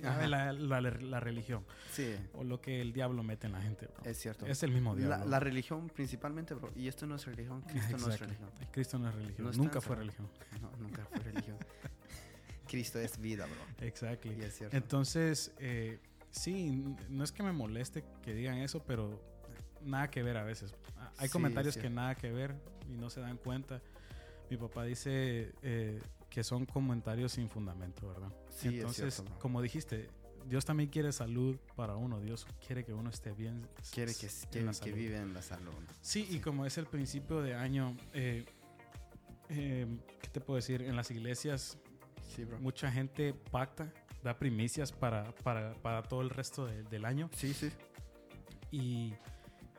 La, 0.00 0.52
la- 0.52 0.80
la 0.82 1.20
religión. 1.20 1.64
Sí, 1.92 2.14
O 2.34 2.44
lo 2.44 2.60
que 2.60 2.82
el 2.82 2.92
diablo 2.92 3.22
mete 3.22 3.46
en 3.46 3.52
la 3.54 3.62
gente. 3.62 3.86
bro. 3.86 4.04
es 4.04 4.18
cierto. 4.18 4.44
Es 4.44 4.62
el 4.62 4.70
mismo 4.70 4.94
diablo. 4.94 5.24
la 5.26 5.40
religión 5.40 5.88
principalmente, 5.88 6.52
bro. 6.52 6.70
Y 6.76 6.88
esto 6.88 7.06
no 7.06 7.14
es 7.16 7.24
religión. 7.24 7.62
Cristo 7.62 7.96
no 7.96 8.08
es 8.12 8.20
religión. 8.20 8.50
Cristo 8.70 8.98
no 8.98 9.08
es 9.08 9.14
religión. 9.14 9.46
No 9.46 9.52
Nunca 9.52 9.80
fue 9.80 9.96
religión. 9.96 10.28
No, 10.60 10.70
nunca 10.78 11.06
fue 11.06 11.20
religión. 11.20 11.56
Cristo 12.68 12.98
es 12.98 13.18
vida, 13.18 13.46
bro. 13.46 13.86
Exacto. 13.86 14.28
Y 14.30 14.42
es 14.42 14.54
cierto. 14.58 14.76
Entonces, 14.76 15.52
eh, 15.58 15.98
sí, 16.30 16.84
no 17.08 17.24
es 17.24 17.32
que 17.32 17.42
me 17.42 17.52
moleste 17.52 18.04
que 18.22 18.34
digan 18.34 18.58
eso, 18.58 18.82
pero 18.84 19.22
nada 19.82 20.10
que 20.10 20.22
ver 20.22 20.36
a 20.36 20.42
veces. 20.44 20.74
Hay 21.18 21.28
Sí, 21.28 21.32
comentarios 21.32 21.74
sí. 21.74 21.80
que 21.80 21.90
nada 21.90 22.14
que 22.14 22.30
ver 22.32 22.54
y 22.88 22.96
no 22.96 23.10
se 23.10 23.20
dan 23.20 23.36
cuenta. 23.36 23.80
Mi 24.50 24.56
papá 24.56 24.84
dice 24.84 25.52
eh, 25.62 26.00
que 26.28 26.42
son 26.44 26.66
comentarios 26.66 27.32
sin 27.32 27.48
fundamento, 27.48 28.08
¿verdad? 28.08 28.28
Sí, 28.50 28.68
es 28.68 28.74
Entonces, 28.74 29.14
cierto, 29.14 29.30
bro. 29.32 29.38
como 29.40 29.62
dijiste, 29.62 30.08
Dios 30.46 30.64
también 30.64 30.90
quiere 30.90 31.10
salud 31.12 31.56
para 31.76 31.96
uno. 31.96 32.20
Dios 32.20 32.46
quiere 32.66 32.84
que 32.84 32.92
uno 32.92 33.08
esté 33.10 33.32
bien. 33.32 33.66
Quiere 33.92 34.12
que, 34.12 34.20
que, 34.50 34.60
que 34.60 34.72
salud. 34.74 34.94
vive 34.94 35.16
en 35.16 35.32
la 35.32 35.40
salud. 35.42 35.72
Sí, 36.02 36.26
y 36.28 36.32
Sí. 36.34 36.40
como 36.40 36.66
es 36.66 36.76
el 36.76 36.86
principio 36.86 37.40
de 37.40 37.54
año, 37.54 37.96
eh, 38.12 38.44
eh, 39.48 39.86
¿qué 40.20 40.28
te 40.28 40.40
puedo 40.40 40.56
decir? 40.56 40.82
En 40.82 40.96
las 40.96 41.10
iglesias 41.10 41.78
Sí, 42.34 42.44
bro. 42.44 42.58
mucha 42.60 42.90
gente 42.92 43.32
pacta, 43.32 43.92
da 44.22 44.36
primicias 44.38 44.92
para, 44.92 45.34
para, 45.36 45.74
para 45.74 46.02
todo 46.02 46.20
el 46.22 46.30
resto 46.30 46.66
de- 46.66 46.82
del 46.84 47.04
año. 47.04 47.30
Sí, 47.34 47.54
sí. 47.54 47.70
Y, 48.70 49.14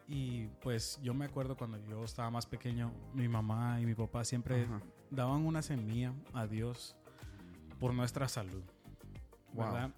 y, 0.08 0.48
pues 0.62 1.00
yo 1.02 1.13
me 1.13 1.26
acuerdo 1.26 1.56
cuando 1.58 1.78
yo 1.88 2.04
estaba 2.04 2.30
más 2.30 2.46
pequeño, 2.46 2.91
mi 3.13 3.28
mamá 3.28 3.80
y 3.82 3.86
mi 3.86 3.96
papá 3.96 4.24
siempre 4.24 4.63
Ajá. 4.65 4.82
daban 5.10 5.46
una 5.46 5.62
semilla 5.62 6.13
a 6.34 6.46
Dios 6.48 6.96
por 7.80 7.94
nuestra 7.94 8.28
salud. 8.28 8.63
Wow. 9.54 9.65
¿Verdad? 9.65 9.91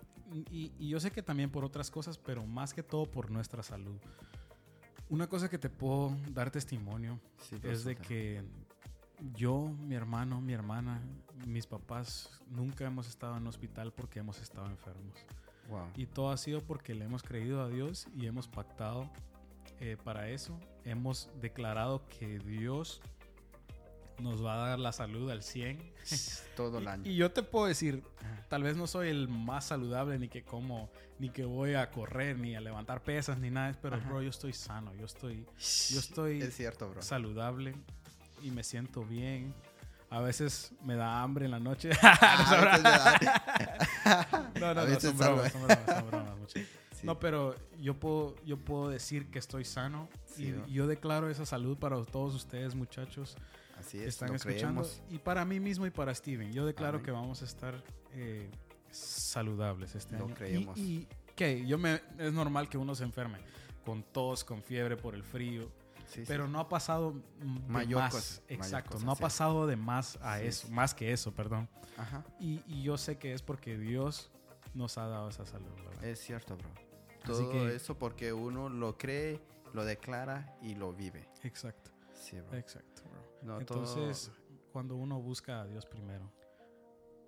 Y, 0.52 0.72
y 0.78 0.89
yo 0.89 1.00
sé 1.00 1.12
que 1.12 1.22
también 1.24 1.50
por 1.50 1.63
otras 1.63 1.89
cosas, 1.89 2.17
pero 2.17 2.46
más 2.46 2.74
que 2.74 2.84
todo 2.84 3.06
por 3.06 3.32
nuestra 3.32 3.63
salud. 3.63 3.98
Una 5.10 5.28
cosa 5.28 5.50
que 5.50 5.58
te 5.58 5.70
puedo 5.70 6.15
dar 6.32 6.52
testimonio 6.52 7.20
Sí, 7.38 7.56
es 7.56 7.62
de 7.62 7.96
suéltalo. 7.96 8.08
que 8.08 8.43
yo, 9.34 9.74
mi 9.80 9.96
hermano, 9.96 10.41
mi 10.41 10.54
hermana, 10.54 11.02
mis 11.46 11.65
papás 11.65 12.30
nunca 12.50 12.86
hemos 12.86 13.08
estado 13.08 13.38
en 13.38 13.48
hospital 13.48 13.93
porque 13.93 14.20
hemos 14.20 14.41
estado 14.41 14.67
enfermos. 14.67 15.15
Wow. 15.70 15.88
Y 15.96 16.06
todo 16.06 16.30
ha 16.32 16.38
sido 16.38 16.62
porque 16.62 16.93
le 16.93 17.06
hemos 17.06 17.24
creído 17.24 17.62
a 17.62 17.70
Dios 17.70 18.08
y 18.13 18.26
hemos 18.26 18.48
pactado 18.48 19.10
eh, 19.80 19.98
para 20.04 20.30
eso. 20.30 20.60
Hemos 20.86 21.30
declarado 21.42 22.02
que 22.08 22.40
Dios 22.40 23.02
nos 24.20 24.44
va 24.44 24.56
a 24.56 24.70
dar 24.70 24.80
la 24.80 24.92
salud 24.92 25.30
al 25.30 25.44
100. 25.44 25.80
Todo 26.56 26.80
el 26.80 26.88
año. 26.88 27.04
Y 27.06 27.16
yo 27.16 27.32
te 27.32 27.44
puedo 27.44 27.68
decir, 27.68 28.04
tal 28.50 28.63
vez 28.63 28.76
no 28.78 28.88
soy 28.88 29.10
el 29.10 29.28
más 29.28 29.66
saludable, 29.66 30.18
ni 30.18 30.28
que 30.28 30.44
como, 30.44 30.90
ni 31.20 31.30
que 31.30 31.46
voy 31.46 31.76
a 31.76 31.92
correr, 31.92 32.38
ni 32.40 32.56
a 32.56 32.62
levantar 32.62 33.02
pesas, 33.04 33.38
ni 33.38 33.50
nada, 33.52 33.76
pero 33.82 33.98
Ajá. 33.98 34.08
bro, 34.08 34.22
yo 34.22 34.30
estoy 34.30 34.54
sano, 34.54 34.94
yo 34.96 35.06
estoy, 35.06 35.46
yo 35.46 36.00
estoy 36.00 36.42
Es 36.42 36.56
cierto, 36.56 36.90
bro. 36.90 37.02
saludable 37.02 37.76
y 38.42 38.52
me 38.52 38.63
siento 38.63 39.04
bien. 39.04 39.54
A 40.10 40.22
veces 40.22 40.72
me 40.84 40.96
da 40.96 41.22
hambre 41.22 41.46
en 41.46 41.52
la 41.52 41.60
noche. 41.60 41.90
Ah, 42.02 43.20
no, 44.60 44.74
no, 44.74 44.88
no, 44.88 45.00
son 45.00 45.18
bromas, 45.18 45.52
son 45.52 45.68
bromas, 45.68 45.86
son 45.86 46.08
bromas, 46.08 46.38
muchachos. 46.38 46.68
Sí. 47.00 47.06
No, 47.08 47.20
pero 47.20 47.56
yo 47.80 48.00
puedo, 48.00 48.36
yo 48.46 48.58
puedo 48.58 48.90
decir 48.90 49.30
que 49.30 49.40
estoy 49.40 49.66
sano 49.66 50.10
Sí, 50.26 50.48
y 50.48 50.52
¿no? 50.52 50.68
yo 50.68 50.88
declaro 50.88 51.30
esa 51.30 51.46
salud 51.46 51.78
para 51.78 52.04
todos 52.06 52.36
ustedes, 52.36 52.76
muchachos, 52.76 53.36
Así 53.80 53.98
que 53.98 54.04
es, 54.06 54.10
están 54.16 54.30
lo 54.30 54.36
escuchando. 54.36 54.82
creemos. 54.82 55.02
Y 55.10 55.18
para 55.20 55.46
mí 55.46 55.60
mismo 55.60 55.86
y 55.86 55.92
para 55.92 56.14
Steven, 56.14 56.52
yo 56.52 56.66
declaro 56.66 56.98
Amén. 56.98 57.06
que 57.06 57.12
vamos 57.12 57.42
a 57.42 57.46
estar 57.46 57.84
eh, 58.14 58.50
saludables 58.92 59.96
este 59.96 60.18
Lo 60.18 60.26
año. 60.26 60.36
Creemos. 60.36 60.78
Y, 60.78 61.08
que 61.36 61.66
yo 61.68 61.78
me, 61.78 62.02
es 62.18 62.34
normal 62.34 62.68
que 62.68 62.80
uno 62.80 62.96
se 62.96 63.04
enferme 63.04 63.38
con 63.86 64.02
tos, 64.02 64.44
con 64.44 64.64
fiebre 64.64 64.98
por 64.98 65.14
el 65.14 65.24
frío, 65.24 65.72
Sí, 66.08 66.22
sí. 66.22 66.24
pero 66.26 66.48
no 66.48 66.60
ha 66.60 66.68
pasado 66.70 67.14
Mayor 67.68 68.02
más. 68.02 68.14
cosa, 68.14 68.42
mayor 68.50 68.64
Exacto, 68.66 68.92
cosa, 68.94 69.06
no 69.06 69.12
ha 69.12 69.16
pasado 69.18 69.68
de 69.68 69.76
más 69.76 70.18
a 70.22 70.42
eso, 70.42 70.68
más 70.70 70.94
que 70.96 71.12
eso, 71.12 71.34
perdón. 71.36 71.70
Ajá. 71.98 72.24
Y, 72.40 72.62
y 72.66 72.82
yo 72.82 72.98
sé 72.98 73.18
que 73.20 73.34
es 73.34 73.42
porque 73.44 73.78
Dios 73.78 74.32
nos 74.74 74.98
ha 74.98 75.06
dado 75.08 75.30
esa 75.30 75.46
salud, 75.46 75.70
¿verdad? 75.86 76.04
Es 76.06 76.20
cierto, 76.20 76.56
bro. 76.58 76.70
Todo 77.34 77.52
que- 77.52 77.76
eso 77.76 77.98
porque 77.98 78.34
uno 78.34 78.70
lo 78.70 78.98
cree, 78.98 79.42
lo 79.74 79.84
declara 79.86 80.58
y 80.62 80.76
lo 80.76 80.94
vive. 80.94 81.30
Exacto, 81.44 81.92
Sí, 82.13 82.40
bro. 82.42 82.58
exacto, 82.58 83.04
bro. 83.10 83.22
No, 83.44 83.60
Entonces, 83.60 84.32
cuando 84.72 84.96
uno 84.96 85.22
busca 85.22 85.62
a 85.62 85.66
Dios 85.68 85.86
primero, 85.86 86.32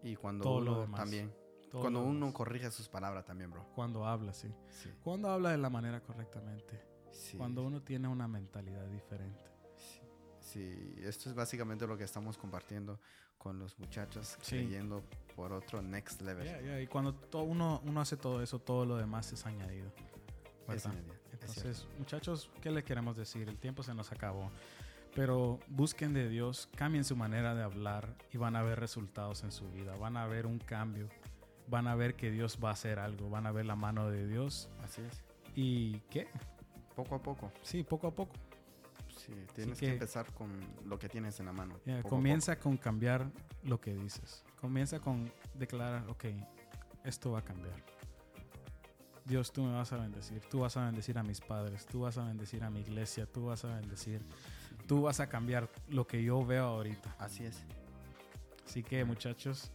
y 0.03 0.15
cuando 0.15 0.43
todo 0.43 0.61
lo 0.61 0.71
uno 0.73 0.81
demás, 0.81 0.99
también. 1.01 1.33
todo 1.69 1.81
cuando 1.81 1.99
lo 2.01 2.05
uno 2.07 2.19
demás, 2.27 2.33
corrige 2.33 2.71
sus 2.71 2.87
palabras 2.89 3.25
también, 3.25 3.51
bro. 3.51 3.65
cuando 3.75 4.05
habla, 4.05 4.33
sí. 4.33 4.53
Sí. 4.69 4.89
Cuando 5.03 5.29
habla 5.29 5.51
de 5.51 5.57
la 5.57 5.69
manera 5.69 6.01
correctamente, 6.01 6.81
Sí. 7.11 7.37
cuando 7.37 7.63
uno 7.63 7.81
tiene 7.81 8.07
una 8.07 8.27
mentalidad 8.27 8.85
diferente. 8.87 9.48
Sí, 10.51 10.95
esto 11.03 11.29
es 11.29 11.35
básicamente 11.35 11.85
lo 11.85 11.97
que 11.97 12.03
estamos 12.03 12.37
compartiendo 12.37 12.99
con 13.37 13.59
los 13.59 13.77
muchachos, 13.79 14.37
Sí. 14.41 14.55
creyendo 14.57 15.03
por 15.35 15.53
otro 15.53 15.81
next 15.81 16.21
level. 16.21 16.45
Ya, 16.45 16.59
ya, 16.61 16.81
Y 16.81 16.87
cuando 16.87 17.13
to- 17.13 17.43
uno, 17.43 17.81
uno 17.85 18.01
hace 18.01 18.17
todo 18.17 18.41
eso, 18.41 18.59
todo 18.59 18.85
lo 18.85 18.97
demás 18.97 19.31
es 19.31 19.45
añadido. 19.45 19.91
Es 20.67 20.85
es 20.85 20.91
Entonces, 21.33 21.77
cierto. 21.77 21.97
muchachos, 21.99 22.49
¿qué 22.61 22.69
le 22.71 22.83
queremos 22.83 23.15
decir? 23.15 23.47
El 23.47 23.57
tiempo 23.57 23.81
se 23.83 23.93
nos 23.93 24.11
acabó. 24.11 24.51
Pero 25.15 25.59
busquen 25.67 26.13
de 26.13 26.29
Dios, 26.29 26.67
cambien 26.75 27.03
su 27.03 27.15
manera 27.15 27.55
de 27.55 27.63
hablar 27.63 28.15
y 28.31 28.37
van 28.37 28.55
a 28.55 28.61
ver 28.61 28.79
resultados 28.79 29.43
en 29.43 29.51
su 29.51 29.69
vida. 29.71 29.95
Van 29.97 30.17
a 30.17 30.27
ver 30.27 30.45
un 30.45 30.59
cambio. 30.59 31.09
Van 31.67 31.87
a 31.87 31.95
ver 31.95 32.15
que 32.15 32.29
Dios 32.31 32.57
va 32.63 32.69
a 32.69 32.73
hacer 32.73 32.99
algo. 32.99 33.29
Van 33.29 33.45
a 33.47 33.51
ver 33.51 33.65
la 33.65 33.75
mano 33.75 34.09
de 34.09 34.27
Dios. 34.27 34.69
Así 34.83 35.01
es. 35.01 35.23
¿Y 35.55 35.99
qué? 36.11 36.27
Poco 36.95 37.15
a 37.15 37.21
poco. 37.21 37.51
Sí, 37.63 37.83
poco 37.83 38.07
a 38.07 38.11
poco. 38.15 38.33
Sí, 39.19 39.33
tienes 39.53 39.77
que, 39.79 39.87
que- 39.87 39.91
empezar 39.93 40.31
con 40.33 40.59
lo 40.85 40.97
que 40.97 41.09
tienes 41.09 41.39
en 41.39 41.45
la 41.47 41.53
mano. 41.53 41.75
A 41.99 42.03
comienza 42.03 42.57
con 42.57 42.77
cambiar 42.77 43.29
lo 43.63 43.79
que 43.81 43.93
dices. 43.93 44.43
Comienza 44.59 44.99
con 44.99 45.31
declarar, 45.55 46.07
ok, 46.09 46.25
esto 47.03 47.31
va 47.31 47.39
a 47.39 47.43
cambiar. 47.43 47.75
Dios, 49.25 49.51
tú 49.51 49.63
me 49.63 49.73
vas 49.73 49.91
a 49.93 49.97
bendecir. 49.97 50.41
Tú 50.49 50.59
vas 50.61 50.75
a 50.77 50.85
bendecir 50.85 51.17
a 51.17 51.23
mis 51.23 51.39
padres. 51.39 51.85
Tú 51.85 52.01
vas 52.01 52.17
a 52.17 52.23
bendecir 52.25 52.63
a 52.63 52.69
mi 52.69 52.79
iglesia. 52.81 53.25
Tú 53.27 53.45
vas 53.45 53.63
a 53.63 53.75
bendecir. 53.75 54.21
Tú 54.87 55.03
vas 55.03 55.19
a 55.19 55.27
cambiar 55.29 55.69
lo 55.89 56.07
que 56.07 56.23
yo 56.23 56.43
veo 56.45 56.65
ahorita. 56.65 57.15
Así 57.19 57.45
es. 57.45 57.63
Así 58.65 58.81
que 58.83 59.03
muchachos, 59.05 59.71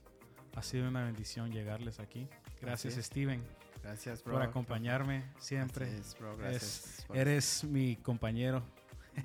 ha 0.57 0.63
sido 0.63 0.89
una 0.89 1.05
bendición 1.05 1.53
llegarles 1.53 2.01
aquí. 2.01 2.29
Gracias. 2.61 2.95
Steven 2.95 3.43
Gracias, 3.83 4.25
bro. 4.25 4.35
por 4.35 4.43
acompañarme 4.43 5.25
siempre. 5.39 5.95
Es, 5.99 6.17
bro. 6.19 6.37
Gracias. 6.37 7.05
por- 7.07 7.17
Eres 7.17 7.63
mi 7.65 7.97
compañero 7.97 8.63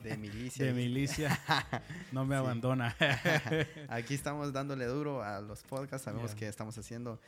de 0.03 0.17
milicia. 0.17 0.65
de 0.65 0.73
milicia. 0.73 1.39
No 2.11 2.25
me 2.25 2.35
Sí. 2.35 2.39
abandona. 2.39 2.95
Aquí 3.89 4.13
estamos 4.13 4.51
dándole 4.53 4.85
duro 4.85 5.23
a 5.23 5.41
los 5.41 5.63
podcasts. 5.63 6.05
Sabemos 6.05 6.31
Yeah. 6.31 6.39
que 6.39 6.47
estamos 6.47 6.77
haciendo 6.77 7.19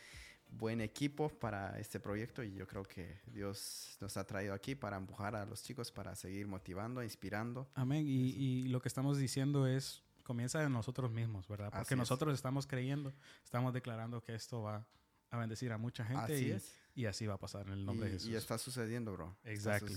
buen 0.49 0.81
equipo 0.81 1.29
para 1.29 1.79
este 1.79 1.99
proyecto 1.99 2.43
y 2.43 2.53
yo 2.53 2.67
creo 2.67 2.83
que 2.83 3.19
Dios 3.27 3.97
nos 4.01 4.17
ha 4.17 4.25
traído 4.25 4.53
aquí 4.53 4.75
para 4.75 4.97
empujar 4.97 5.35
a 5.35 5.45
los 5.45 5.63
chicos 5.63 5.91
para 5.91 6.13
seguir 6.15 6.47
motivando, 6.47 7.01
inspirando. 7.03 7.69
Amén. 7.73 8.05
Y, 8.07 8.31
y 8.31 8.63
lo 8.63 8.81
que 8.81 8.89
estamos 8.89 9.17
diciendo 9.17 9.65
es, 9.67 10.03
comienza 10.23 10.59
de 10.59 10.69
nosotros 10.69 11.09
mismos, 11.11 11.47
¿verdad? 11.47 11.67
Porque 11.69 11.81
Así 11.83 11.93
es. 11.93 11.97
nosotros 11.97 12.33
estamos 12.35 12.67
creyendo, 12.67 13.13
estamos 13.45 13.73
declarando 13.73 14.21
que 14.21 14.35
esto 14.35 14.61
va 14.61 14.85
a 15.29 15.37
bendecir 15.37 15.71
a 15.71 15.77
mucha 15.77 16.03
gente 16.03 16.33
Así 16.33 16.47
y, 16.47 16.51
es. 16.51 16.75
y 16.95 17.05
así 17.05 17.25
va 17.27 17.35
a 17.35 17.39
pasar 17.39 17.67
en 17.67 17.73
el 17.73 17.85
nombre 17.85 18.07
de 18.09 18.15
Y, 18.15 18.17
Jesús. 18.17 18.29
y 18.31 18.35
está 18.35 18.57
sucediendo, 18.57 19.13
bro. 19.13 19.37
Está 19.43 19.77
Exactly. 19.77 19.95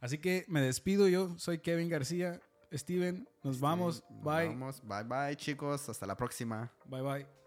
Así 0.00 0.18
que 0.18 0.44
me 0.48 0.60
despido 0.60 1.08
yo, 1.08 1.38
soy 1.38 1.58
Kevin 1.58 1.88
García. 1.88 2.40
Steven, 2.72 3.28
nos 3.44 3.56
Sí, 3.56 3.62
vamos. 3.62 4.04
nos 4.10 4.22
Bye. 4.24 4.48
vamos. 4.48 4.82
Bye 4.82 5.04
bye, 5.04 5.36
chicos. 5.36 5.88
Hasta 5.88 6.04
la 6.06 6.16
próxima. 6.16 6.70
Bye 6.84 7.02
bye. 7.02 7.45